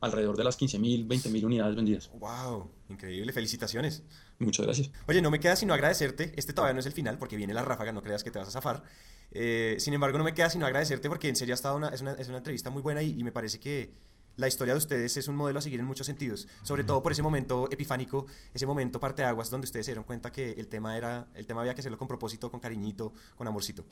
alrededor 0.00 0.36
de 0.36 0.44
las 0.44 0.58
15.000, 0.60 1.08
20.000 1.08 1.44
unidades 1.44 1.74
vendidas. 1.74 2.10
Wow, 2.20 2.70
increíble, 2.88 3.32
felicitaciones. 3.32 4.04
Muchas 4.38 4.66
gracias. 4.66 4.90
Oye, 5.08 5.20
no 5.22 5.30
me 5.30 5.40
queda 5.40 5.56
sino 5.56 5.74
agradecerte. 5.74 6.32
Este 6.36 6.52
todavía 6.52 6.74
no 6.74 6.80
es 6.80 6.86
el 6.86 6.92
final 6.92 7.18
porque 7.18 7.36
viene 7.36 7.54
la 7.54 7.62
ráfaga, 7.62 7.92
no 7.92 8.02
creas 8.02 8.22
que 8.22 8.30
te 8.30 8.38
vas 8.38 8.48
a 8.48 8.52
zafar. 8.52 8.84
Eh, 9.30 9.76
sin 9.78 9.94
embargo, 9.94 10.18
no 10.18 10.24
me 10.24 10.34
queda 10.34 10.50
sino 10.50 10.66
agradecerte 10.66 11.08
porque 11.08 11.28
en 11.28 11.36
serio 11.36 11.54
ha 11.54 11.56
estado 11.56 11.76
una, 11.76 11.88
es, 11.88 12.00
una, 12.00 12.12
es 12.12 12.28
una 12.28 12.38
entrevista 12.38 12.70
muy 12.70 12.82
buena 12.82 13.02
y, 13.02 13.18
y 13.18 13.24
me 13.24 13.32
parece 13.32 13.58
que 13.58 13.92
la 14.38 14.48
historia 14.48 14.72
de 14.74 14.78
ustedes 14.78 15.16
es 15.16 15.28
un 15.28 15.36
modelo 15.36 15.58
a 15.58 15.62
seguir 15.62 15.78
en 15.80 15.86
muchos 15.86 16.06
sentidos. 16.06 16.48
Sobre 16.62 16.84
todo 16.84 17.02
por 17.02 17.12
ese 17.12 17.22
momento 17.22 17.68
epifánico, 17.70 18.26
ese 18.54 18.66
momento 18.66 18.98
parteaguas 18.98 19.50
donde 19.50 19.66
ustedes 19.66 19.84
se 19.86 19.90
dieron 19.92 20.04
cuenta 20.04 20.32
que 20.32 20.52
el 20.52 20.68
tema, 20.68 20.96
era, 20.96 21.26
el 21.34 21.46
tema 21.46 21.60
había 21.60 21.74
que 21.74 21.80
hacerlo 21.80 21.98
con 21.98 22.08
propósito, 22.08 22.50
con 22.50 22.60
cariñito, 22.60 23.12
con 23.36 23.46
amorcito. 23.46 23.84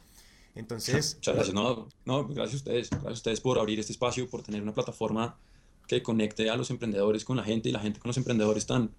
Entonces, 0.55 1.17
Muchas 1.17 1.35
gracias. 1.35 1.55
No, 1.55 1.89
no, 2.05 2.27
gracias 2.29 2.55
a 2.55 2.57
ustedes. 2.57 2.91
Gracias 2.91 3.11
a 3.11 3.13
ustedes 3.13 3.41
por 3.41 3.59
abrir 3.59 3.79
este 3.79 3.93
espacio, 3.93 4.29
por 4.31 4.43
tener 4.43 4.63
una 4.63 4.73
plataforma 4.73 5.37
que 5.87 6.03
conecte 6.03 6.49
a 6.49 6.57
los 6.57 6.71
emprendedores 6.71 7.25
con 7.25 7.37
la 7.37 7.45
gente 7.45 7.69
y 7.69 7.73
la 7.73 7.81
gente 7.81 8.01
con 8.01 8.09
los 8.09 8.17
emprendedores 8.17 8.67
tan, 8.67 8.91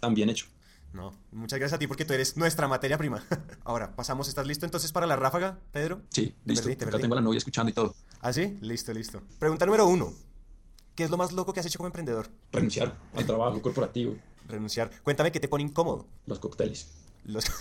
tan 0.00 0.14
bien 0.14 0.28
hecho. 0.30 0.46
no, 0.92 1.12
muchas 1.30 1.58
gracias 1.58 1.76
a 1.76 1.78
ti 1.78 1.86
porque 1.86 2.04
tú 2.04 2.12
eres 2.14 2.36
nuestra 2.36 2.66
materia 2.68 2.98
prima. 2.98 3.22
Ahora, 3.64 3.94
pasamos, 3.94 4.28
¿estás 4.28 4.46
listo 4.46 4.64
entonces 4.66 4.92
para 4.92 5.06
la 5.06 5.16
ráfaga, 5.16 5.58
Pedro? 5.72 6.02
Sí, 6.10 6.34
Te 6.44 6.50
listo. 6.52 6.64
perdí, 6.64 6.76
te 6.76 6.84
perdí. 6.86 7.02
tengo 7.02 7.14
a 7.14 7.16
la 7.16 7.22
novia 7.22 7.38
escuchando 7.38 7.70
y 7.70 7.74
todo. 7.74 7.94
¿Ah, 8.20 8.32
sí? 8.32 8.58
Listo, 8.62 8.92
listo. 8.92 9.22
Pregunta 9.38 9.64
número 9.66 9.86
uno. 9.86 10.12
¿Qué 10.96 11.04
es 11.04 11.10
lo 11.10 11.16
más 11.16 11.32
loco 11.32 11.52
que 11.52 11.60
has 11.60 11.66
hecho 11.66 11.78
como 11.78 11.86
emprendedor? 11.86 12.28
Renunciar 12.52 12.96
al 13.14 13.26
trabajo 13.26 13.60
corporativo, 13.62 14.16
Renunciar. 14.48 14.90
Cuéntame 15.02 15.30
qué 15.32 15.38
te 15.40 15.48
pone 15.48 15.62
incómodo. 15.64 16.06
los 16.26 16.38
cócteles. 16.38 16.88
Los... 17.24 17.44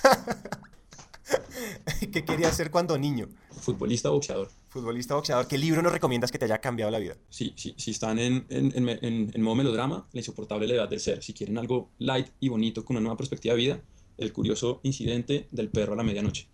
¿Qué 2.12 2.24
querías 2.24 2.52
hacer 2.52 2.70
cuando 2.70 2.98
niño? 2.98 3.28
Futbolista, 3.62 4.10
boxeador. 4.10 4.52
Futbolista, 4.70 5.16
boxeador. 5.16 5.48
¿Qué 5.48 5.58
libro 5.58 5.82
nos 5.82 5.92
recomiendas 5.92 6.32
que 6.32 6.38
te 6.38 6.46
haya 6.46 6.60
cambiado 6.62 6.92
la 6.92 7.00
vida? 7.00 7.16
Sí, 7.30 7.54
sí, 7.58 7.74
si 7.78 7.92
están 7.92 8.20
en, 8.20 8.46
en, 8.50 8.72
en, 8.90 9.32
en- 9.34 9.42
modo 9.42 9.56
melodrama, 9.56 10.08
La 10.12 10.20
insoportable 10.20 10.68
levedad 10.68 10.88
del 10.88 11.00
ser. 11.00 11.24
Si 11.24 11.34
quieren 11.34 11.58
algo 11.58 11.90
light 11.98 12.28
y 12.40 12.50
bonito 12.50 12.86
con 12.86 12.96
una 12.96 13.02
nueva 13.02 13.18
perspectiva 13.18 13.54
de 13.56 13.58
vida, 13.62 13.82
El 14.18 14.32
curioso 14.32 14.80
incidente 14.84 15.48
del 15.52 15.70
perro 15.70 15.94
a 15.94 15.96
la 15.96 16.04
medianoche. 16.04 16.48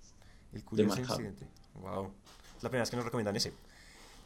El 0.54 0.64
curioso 0.64 1.00
incidente. 1.00 1.48
Wow. 1.76 2.12
Es 2.58 2.64
la 2.64 2.70
primera 2.70 2.84
vez 2.84 2.90
que 2.90 2.96
nos 2.96 3.06
recomiendan 3.06 3.36
ese. 3.36 3.54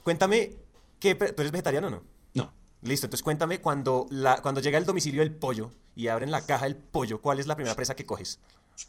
Cuéntame, 0.04 0.52
¿qué 1.00 1.16
¿tú 1.16 1.42
eres 1.42 1.52
vegetariano 1.52 1.88
o 1.88 1.90
no? 1.92 2.04
No, 2.36 2.54
Listo, 2.84 3.08
entonces 3.08 3.24
cuéntame 3.24 3.60
cuando, 3.62 4.06
la, 4.12 4.42
cuando 4.44 4.62
llega 4.62 4.78
el 4.78 4.86
domicilio 4.86 5.22
del 5.22 5.34
pollo 5.34 5.72
y 5.96 6.08
abren 6.08 6.30
la 6.30 6.46
caja 6.46 6.66
del 6.66 6.76
pollo, 6.76 7.20
¿cuál 7.20 7.40
es 7.40 7.48
la 7.48 7.56
primera 7.56 7.76
presa 7.76 7.96
que 7.96 8.06
coges? 8.06 8.40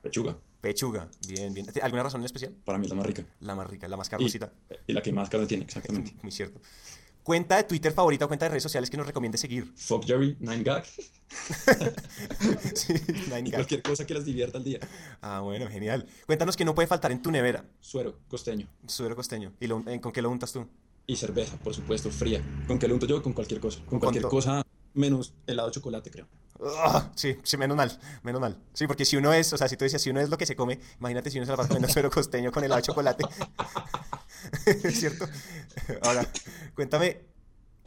pechuga. 0.02 0.36
Pechuga. 0.60 1.08
Bien, 1.28 1.54
bien. 1.54 1.66
¿Alguna 1.80 2.02
razón 2.02 2.20
en 2.20 2.26
especial? 2.26 2.52
Para 2.64 2.76
mí 2.76 2.84
es 2.86 2.90
la 2.90 2.96
más 2.96 3.06
rica. 3.06 3.24
La 3.40 3.54
más 3.54 3.70
rica, 3.70 3.88
la 3.88 3.96
más 3.96 4.08
carnosita. 4.08 4.52
y 4.86 4.92
la 4.92 5.00
que 5.00 5.12
más 5.12 5.30
carne 5.30 5.46
tiene, 5.46 5.64
exactamente. 5.64 6.12
Muy 6.22 6.32
cierto. 6.32 6.60
Cuenta 7.22 7.56
de 7.56 7.64
Twitter 7.64 7.92
favorita 7.92 8.24
o 8.24 8.28
cuenta 8.28 8.44
de 8.46 8.50
redes 8.50 8.62
sociales 8.64 8.88
que 8.90 8.96
nos 8.96 9.06
recomiende 9.06 9.38
seguir. 9.38 9.72
Fuck 9.76 10.04
Jerry, 10.04 10.36
Nine 10.40 10.62
Gag 10.62 10.84
Sí, 12.74 12.94
Nine 13.28 13.40
y 13.40 13.50
Gag. 13.50 13.54
cualquier 13.54 13.82
cosa 13.82 14.06
que 14.06 14.14
las 14.14 14.24
divierta 14.24 14.58
al 14.58 14.64
día. 14.64 14.78
Ah, 15.20 15.40
bueno, 15.40 15.66
genial. 15.68 16.06
Cuéntanos 16.26 16.56
que 16.56 16.64
no 16.64 16.74
puede 16.74 16.86
faltar 16.88 17.12
en 17.12 17.22
tu 17.22 17.30
nevera. 17.30 17.64
Suero, 17.80 18.18
costeño. 18.28 18.68
Suero 18.86 19.16
costeño. 19.16 19.52
¿Y 19.60 19.66
lo- 19.66 19.82
eh, 19.88 20.00
con 20.00 20.12
qué 20.12 20.22
lo 20.22 20.30
untas 20.30 20.52
tú? 20.52 20.68
Y 21.06 21.16
cerveza, 21.16 21.56
por 21.58 21.74
supuesto, 21.74 22.10
fría. 22.10 22.42
¿Con 22.66 22.78
qué 22.78 22.88
lo 22.88 22.94
unto 22.94 23.06
yo? 23.06 23.22
Con 23.22 23.32
cualquier 23.32 23.60
cosa. 23.60 23.80
Con 23.86 24.00
cualquier 24.00 24.22
¿Cuánto? 24.22 24.36
cosa 24.36 24.66
menos 24.94 25.34
helado 25.46 25.68
de 25.68 25.74
chocolate, 25.74 26.10
creo. 26.10 26.26
Ah, 26.60 27.10
sí, 27.14 27.36
sí, 27.42 27.56
menos 27.58 27.76
mal, 27.76 27.98
menos 28.22 28.40
mal. 28.40 28.56
Sí, 28.72 28.86
porque 28.86 29.04
si 29.04 29.16
uno 29.16 29.32
es, 29.32 29.52
o 29.52 29.58
sea, 29.58 29.68
si 29.68 29.76
tú 29.76 29.84
decías, 29.84 30.00
si 30.00 30.10
uno 30.10 30.20
es 30.20 30.30
lo 30.30 30.38
que 30.38 30.46
se 30.46 30.56
come, 30.56 30.80
imagínate 30.98 31.30
si 31.30 31.38
uno 31.38 31.44
se 31.44 31.52
la 31.52 31.56
pasa 31.56 31.68
comiendo 31.68 31.88
suero 31.88 32.10
costeño 32.10 32.50
con 32.50 32.64
helado 32.64 32.80
de 32.80 32.86
chocolate. 32.86 33.24
¿Es 34.66 34.98
cierto? 34.98 35.28
Ahora, 36.02 36.26
cuéntame, 36.74 37.20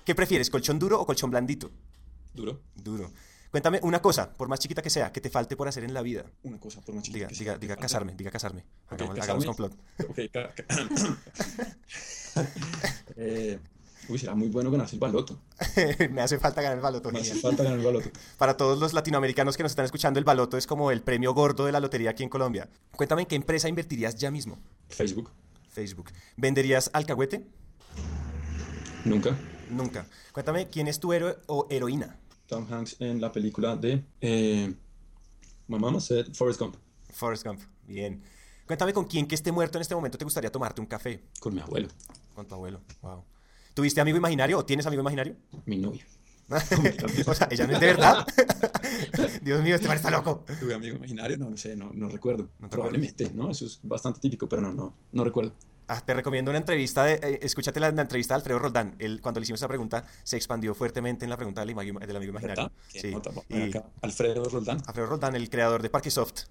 ¿qué 0.06 0.14
prefieres, 0.14 0.50
colchón 0.50 0.78
duro 0.78 1.02
o 1.02 1.06
colchón 1.06 1.32
blandito? 1.32 1.72
Duro. 2.34 2.62
Duro. 2.76 3.12
Cuéntame 3.52 3.80
una 3.82 4.00
cosa, 4.02 4.32
por 4.32 4.48
más 4.48 4.60
chiquita 4.60 4.82
que 4.84 4.90
sea, 4.92 5.12
que 5.12 5.22
te 5.22 5.30
falte 5.32 5.56
por 5.58 5.68
hacer 5.68 5.84
en 5.84 5.94
la 5.94 6.02
vida. 6.04 6.24
Una 6.44 6.60
cosa 6.60 6.82
por 6.82 6.94
más 6.94 7.04
chiquita 7.04 7.28
Diga, 7.28 7.28
que 7.30 7.36
diga, 7.36 7.52
sea. 7.54 7.58
diga 7.60 7.76
casarme, 7.78 8.14
diga 8.16 8.30
casarme. 8.32 8.62
Ok, 8.86 8.92
Hagamos, 8.94 9.16
casarme. 9.16 9.24
hagamos 9.24 9.46
complot. 9.46 9.74
Ok, 10.08 10.20
ca- 10.32 10.54
ca- 10.54 10.66
Eh, 13.16 13.60
uy, 14.08 14.18
será 14.18 14.36
muy 14.36 14.48
bueno 14.50 14.72
ganarse 14.72 14.96
el 14.96 15.00
baloto. 15.00 15.40
Me 16.12 16.22
hace 16.22 16.38
falta 16.40 16.62
ganar 16.62 16.78
el 16.78 16.84
baloto. 16.84 17.12
Me 17.12 17.20
hace 17.20 17.36
falta 17.36 17.64
ganar 17.64 17.80
el 17.80 17.86
baloto. 17.86 18.10
Para 18.38 18.56
todos 18.56 18.80
los 18.80 18.94
latinoamericanos 18.94 19.58
que 19.58 19.64
nos 19.64 19.72
están 19.72 19.86
escuchando, 19.86 20.20
el 20.20 20.26
baloto 20.26 20.56
es 20.58 20.68
como 20.68 20.92
el 20.92 21.02
premio 21.02 21.34
gordo 21.34 21.66
de 21.66 21.72
la 21.72 21.80
lotería 21.80 22.12
aquí 22.12 22.24
en 22.24 22.30
Colombia. 22.30 22.70
Cuéntame 22.96 23.24
en 23.24 23.28
qué 23.28 23.36
empresa 23.36 23.68
invertirías 23.68 24.16
ya 24.16 24.32
mismo. 24.32 24.58
Facebook, 24.90 25.32
Facebook. 25.70 26.12
¿Venderías 26.38 26.90
alcahuete? 26.94 27.46
nunca. 29.06 29.36
Nunca. 29.70 30.06
Cuéntame 30.34 30.68
quién 30.70 30.88
es 30.88 31.00
tu 31.00 31.14
héroe 31.14 31.38
o 31.48 31.68
heroína. 31.70 32.18
Tom 32.50 32.66
Hanks 32.70 32.98
en 33.00 33.22
la 33.22 33.32
película 33.32 33.76
de 33.76 34.04
eh, 34.20 34.74
My 35.68 35.80
Mama 35.80 36.02
Said 36.02 36.34
Forrest 36.34 36.60
Gump 36.60 36.76
Forrest 37.14 37.46
Gump. 37.46 37.62
Bien. 37.88 38.22
Cuéntame 38.66 38.92
con 38.94 39.06
quién 39.06 39.28
que 39.28 39.36
esté 39.36 39.52
muerto 39.52 39.78
en 39.78 39.84
este 39.84 39.96
momento 39.96 40.18
te 40.18 40.26
gustaría 40.26 40.52
tomarte 40.52 40.82
un 40.82 40.88
café. 40.88 41.24
con 41.40 41.54
mi 41.54 41.62
abuelo, 41.62 41.88
Con 42.36 42.48
tu 42.48 42.56
abuelo. 42.56 42.82
Wow. 43.02 43.24
¿Tuviste 43.74 44.02
amigo 44.02 44.18
imaginario 44.18 44.58
o 44.58 44.66
tienes 44.66 44.86
amigo 44.86 45.02
imaginario? 45.02 45.36
mi 45.66 45.78
novia. 45.78 46.06
o 47.28 47.34
sea, 47.36 47.48
ella 47.52 47.68
no 47.68 47.74
es 47.74 47.80
de 47.80 47.86
verdad. 47.86 48.26
Dios 49.44 49.62
mío, 49.62 49.76
este 49.76 49.88
man 49.88 49.98
está 49.98 50.10
loco. 50.10 50.44
¿Tuve 50.60 50.74
amigo 50.74 50.96
imaginario? 50.98 51.38
No, 51.38 51.50
no 51.50 51.58
sé, 51.58 51.76
no, 51.76 51.92
no 51.94 52.10
recuerdo. 52.10 52.50
¿No 52.60 52.68
te 52.68 52.76
Probablemente, 52.76 53.32
¿no? 53.32 53.52
Eso 53.52 53.66
es 53.66 53.80
bastante 53.84 54.20
típico, 54.20 54.50
pero 54.50 54.64
no, 54.64 54.74
no, 54.74 54.96
no 55.12 55.24
recuerdo. 55.24 55.54
Ah, 55.92 56.02
te 56.06 56.14
recomiendo 56.14 56.52
una 56.52 56.60
entrevista 56.60 57.04
de, 57.04 57.14
eh, 57.16 57.40
escúchate 57.42 57.80
la, 57.80 57.92
la 57.92 58.04
entrevista 58.04 58.36
de 58.36 58.38
Alfredo 58.38 58.60
Roldán. 58.60 58.96
Él, 59.00 59.22
cuando 59.22 59.40
le 59.40 59.44
hicimos 59.44 59.60
esa 59.60 59.68
pregunta, 59.68 60.06
se 60.24 60.38
expandió 60.38 60.76
fuertemente 60.76 61.26
en 61.26 61.32
la 61.32 61.36
pregunta 61.36 61.66
del, 61.66 61.76
del 61.76 62.16
amigo 62.16 62.30
imaginario. 62.30 62.72
Sí. 62.90 63.10
nota. 63.12 63.32
Y. 63.50 63.72
Alfredo 64.02 64.44
Roldán. 64.46 64.82
Alfredo 64.86 65.08
Roldán, 65.08 65.36
el 65.36 65.50
creador 65.50 65.82
de 65.82 65.90
Parque 65.90 66.12
Soft. 66.12 66.44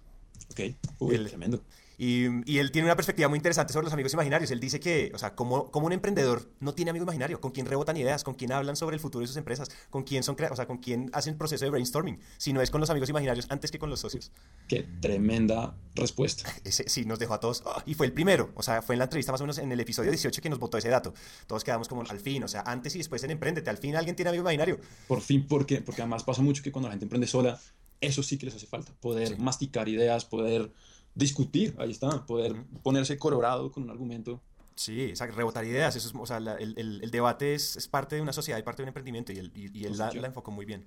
Ok. 0.50 0.60
Uy, 0.98 1.14
El- 1.14 1.28
tremendo. 1.28 1.62
Y, 2.00 2.58
él 2.58 2.70
tiene 2.70 2.86
una 2.86 2.94
perspectiva 2.94 3.28
muy 3.28 3.38
interesante 3.38 3.72
sobre 3.72 3.84
los 3.84 3.92
amigos 3.92 4.12
imaginarios. 4.12 4.52
Él 4.52 4.60
dice 4.60 4.78
que, 4.78 5.10
o 5.14 5.18
sea, 5.18 5.34
como, 5.34 5.70
como 5.72 5.86
un 5.86 5.92
emprendedor 5.92 6.48
no 6.60 6.72
tiene 6.72 6.90
amigo 6.90 7.02
imaginario, 7.02 7.40
con 7.40 7.50
quien 7.50 7.66
rebotan 7.66 7.96
ideas, 7.96 8.22
con 8.22 8.34
quien 8.34 8.52
hablan 8.52 8.76
sobre 8.76 8.94
el 8.94 9.00
futuro 9.00 9.22
de 9.22 9.26
sus 9.26 9.36
empresas, 9.36 9.68
con 9.90 10.04
quien 10.04 10.22
son, 10.22 10.36
o 10.48 10.56
sea, 10.56 10.66
con 10.66 10.78
quien 10.78 11.10
hacen 11.12 11.32
el 11.32 11.38
proceso 11.38 11.64
de 11.64 11.70
brainstorming, 11.72 12.20
si 12.36 12.52
no 12.52 12.62
es 12.62 12.70
con 12.70 12.80
los 12.80 12.88
amigos 12.90 13.08
imaginarios 13.08 13.46
antes 13.50 13.72
que 13.72 13.80
con 13.80 13.90
los 13.90 13.98
socios. 13.98 14.30
Qué 14.68 14.86
tremenda 15.00 15.76
respuesta. 15.96 16.48
Ese, 16.64 16.88
sí, 16.88 17.04
nos 17.04 17.18
dejó 17.18 17.34
a 17.34 17.40
todos. 17.40 17.64
¡ah! 17.66 17.82
y 17.84 17.94
fue 17.94 18.06
el 18.06 18.12
primero, 18.12 18.52
o 18.54 18.62
sea, 18.62 18.80
fue 18.80 18.94
en 18.94 19.00
la 19.00 19.06
entrevista 19.06 19.32
más 19.32 19.40
o 19.40 19.44
menos 19.44 19.58
en 19.58 19.72
el 19.72 19.80
episodio 19.80 20.12
18 20.12 20.40
que 20.40 20.50
nos 20.50 20.60
votó 20.60 20.78
ese 20.78 20.88
dato. 20.88 21.12
Todos 21.48 21.64
quedamos 21.64 21.88
como 21.88 22.02
al 22.02 22.20
fin, 22.20 22.44
o 22.44 22.48
sea, 22.48 22.62
antes 22.62 22.94
y 22.94 22.98
después 22.98 23.24
en 23.24 23.32
Emprendete, 23.32 23.70
al 23.70 23.78
fin 23.78 23.96
alguien 23.96 24.14
tiene 24.14 24.28
amigo 24.28 24.42
imaginario. 24.42 24.78
Por 25.08 25.20
fin, 25.20 25.46
porque, 25.48 25.80
porque 25.80 26.02
además 26.02 26.22
pasa 26.22 26.42
mucho 26.42 26.62
que 26.62 26.70
cuando 26.70 26.88
la 26.88 26.92
gente 26.92 27.06
emprende 27.06 27.26
sola, 27.26 27.58
eso 28.00 28.22
sí 28.22 28.38
que 28.38 28.46
les 28.46 28.54
hace 28.54 28.66
falta, 28.66 28.92
poder 29.00 29.38
masticar 29.38 29.88
ideas, 29.88 30.24
poder 30.24 30.70
discutir, 31.14 31.74
ahí 31.78 31.90
está, 31.90 32.26
poder 32.26 32.54
ponerse 32.82 33.18
colorado 33.18 33.72
con 33.72 33.84
un 33.84 33.90
argumento. 33.90 34.40
Sí, 34.74 35.12
o 35.20 35.26
rebotar 35.26 35.64
ideas, 35.64 35.96
eso 35.96 36.08
es, 36.08 36.14
o 36.14 36.26
sea, 36.26 36.36
el, 36.36 36.74
el, 36.78 37.10
debate 37.10 37.54
es, 37.54 37.76
es, 37.76 37.88
parte 37.88 38.14
de 38.14 38.22
una 38.22 38.32
sociedad 38.32 38.58
y 38.58 38.62
parte 38.62 38.82
de 38.82 38.84
un 38.84 38.88
emprendimiento 38.88 39.32
y 39.32 39.38
él, 39.38 39.50
y, 39.54 39.84
él 39.84 39.98
la, 39.98 40.12
la, 40.12 40.28
enfocó 40.28 40.52
muy 40.52 40.66
bien. 40.66 40.86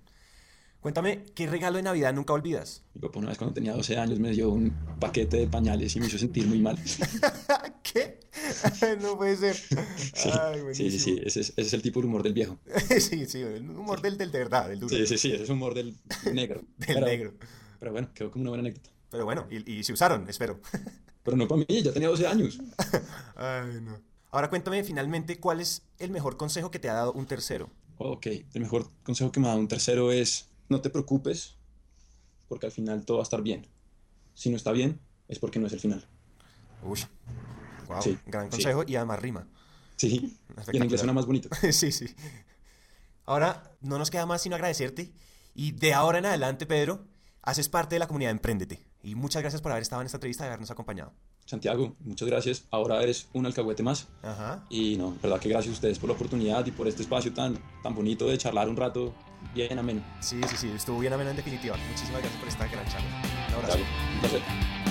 Cuéntame, 0.79 1.25
¿qué 1.35 1.45
regalo 1.45 1.77
de 1.77 1.83
Navidad 1.83 2.13
nunca 2.13 2.33
olvidas? 2.33 2.83
Mi 2.95 3.01
papá 3.01 3.19
una 3.19 3.29
vez 3.29 3.37
cuando 3.37 3.53
tenía 3.53 3.73
12 3.73 3.97
años 3.97 4.19
me 4.19 4.31
dio 4.31 4.49
un 4.49 4.73
paquete 4.99 5.37
de 5.37 5.47
pañales 5.47 5.95
y 5.95 5.99
me 5.99 6.07
hizo 6.07 6.17
sentir 6.17 6.47
muy 6.47 6.59
mal. 6.59 6.79
¿Qué? 7.83 8.21
no 9.01 9.17
puede 9.17 9.35
ser. 9.35 9.55
Sí, 10.73 10.89
sí, 10.89 10.99
sí, 10.99 11.21
ese 11.23 11.41
es, 11.41 11.49
ese 11.49 11.61
es, 11.61 11.73
el 11.73 11.81
tipo 11.81 11.99
de 11.99 12.07
humor 12.07 12.23
del 12.23 12.33
viejo. 12.33 12.59
sí, 12.99 13.25
sí, 13.25 13.41
el 13.41 13.69
humor 13.69 14.01
del, 14.01 14.17
del 14.17 14.31
de 14.31 14.39
verdad, 14.39 14.69
del 14.69 14.79
duro. 14.79 14.95
Sí, 14.95 15.05
sí, 15.05 15.17
sí, 15.17 15.31
ese 15.33 15.43
es 15.43 15.49
humor 15.49 15.73
del 15.73 15.95
negro. 16.31 16.61
del 16.77 17.01
negro. 17.01 17.33
Pero 17.79 17.91
bueno, 17.91 18.09
quedó 18.13 18.31
como 18.31 18.43
una 18.43 18.51
buena 18.51 18.61
anécdota. 18.61 18.90
Pero 19.11 19.25
bueno, 19.25 19.45
y, 19.49 19.83
se 19.83 19.93
usaron, 19.93 20.27
espero. 20.29 20.59
Pero 21.23 21.37
no 21.37 21.47
para 21.47 21.59
mí, 21.59 21.83
ya 21.83 21.91
tenía 21.91 22.07
12 22.07 22.25
años. 22.25 22.59
Ay, 23.35 23.79
no. 23.81 23.99
Ahora 24.31 24.49
cuéntame 24.49 24.83
finalmente 24.83 25.39
cuál 25.39 25.59
es 25.59 25.83
el 25.99 26.09
mejor 26.09 26.37
consejo 26.37 26.71
que 26.71 26.79
te 26.79 26.89
ha 26.89 26.93
dado 26.93 27.11
un 27.13 27.27
tercero. 27.27 27.69
Ok, 27.97 28.25
el 28.25 28.61
mejor 28.61 28.89
consejo 29.03 29.31
que 29.31 29.39
me 29.39 29.45
ha 29.47 29.49
dado 29.49 29.59
un 29.59 29.67
tercero 29.67 30.11
es 30.11 30.49
no 30.69 30.81
te 30.81 30.89
preocupes 30.89 31.57
porque 32.47 32.65
al 32.65 32.71
final 32.71 33.05
todo 33.05 33.17
va 33.17 33.23
a 33.23 33.25
estar 33.25 33.41
bien. 33.41 33.67
Si 34.33 34.49
no 34.49 34.55
está 34.55 34.71
bien, 34.71 34.99
es 35.27 35.37
porque 35.37 35.59
no 35.59 35.67
es 35.67 35.73
el 35.73 35.81
final. 35.81 36.07
Uy, 36.81 37.01
wow, 37.87 38.17
gran 38.25 38.49
consejo 38.49 38.83
y 38.87 38.95
además 38.95 39.19
rima. 39.19 39.47
Sí, 39.97 40.39
y 40.71 40.77
en 40.77 40.83
inglés 40.83 41.01
suena 41.01 41.13
más 41.13 41.25
bonito. 41.25 41.49
sí, 41.71 41.91
sí. 41.91 42.07
Ahora, 43.25 43.75
no 43.81 43.99
nos 43.99 44.09
queda 44.09 44.25
más 44.25 44.41
sino 44.41 44.55
agradecerte 44.55 45.11
y 45.53 45.73
de 45.73 45.93
ahora 45.93 46.19
en 46.19 46.25
adelante, 46.25 46.65
Pedro, 46.65 47.05
haces 47.41 47.67
parte 47.67 47.95
de 47.95 47.99
la 47.99 48.07
comunidad 48.07 48.31
Emprendete. 48.31 48.90
Y 49.03 49.15
muchas 49.15 49.41
gracias 49.41 49.61
por 49.61 49.71
haber 49.71 49.81
estado 49.81 50.01
en 50.01 50.05
esta 50.05 50.17
entrevista 50.17 50.43
y 50.43 50.47
habernos 50.47 50.71
acompañado. 50.71 51.11
Santiago, 51.45 51.95
muchas 51.99 52.27
gracias. 52.27 52.63
Ahora 52.71 53.01
eres 53.01 53.27
un 53.33 53.45
alcahuete 53.45 53.83
más. 53.83 54.07
Ajá. 54.21 54.63
Y 54.69 54.95
no, 54.97 55.17
verdad 55.21 55.39
que 55.39 55.49
gracias 55.49 55.71
a 55.71 55.75
ustedes 55.75 55.99
por 55.99 56.09
la 56.09 56.15
oportunidad 56.15 56.65
y 56.65 56.71
por 56.71 56.87
este 56.87 57.01
espacio 57.01 57.33
tan, 57.33 57.57
tan 57.83 57.95
bonito 57.95 58.27
de 58.27 58.37
charlar 58.37 58.69
un 58.69 58.77
rato 58.77 59.13
bien 59.53 59.77
ameno. 59.77 60.01
Sí, 60.19 60.39
sí, 60.47 60.55
sí, 60.55 60.69
estuvo 60.69 60.99
bien 60.99 61.13
ameno 61.13 61.31
en 61.31 61.35
definitiva. 61.35 61.75
Muchísimas 61.89 62.21
gracias 62.21 62.39
por 62.39 62.47
esta 62.47 62.67
gran 62.67 62.85
charla. 62.87 63.21
Un 63.49 63.55
abrazo. 63.55 63.79
un 63.79 64.19
placer. 64.19 64.90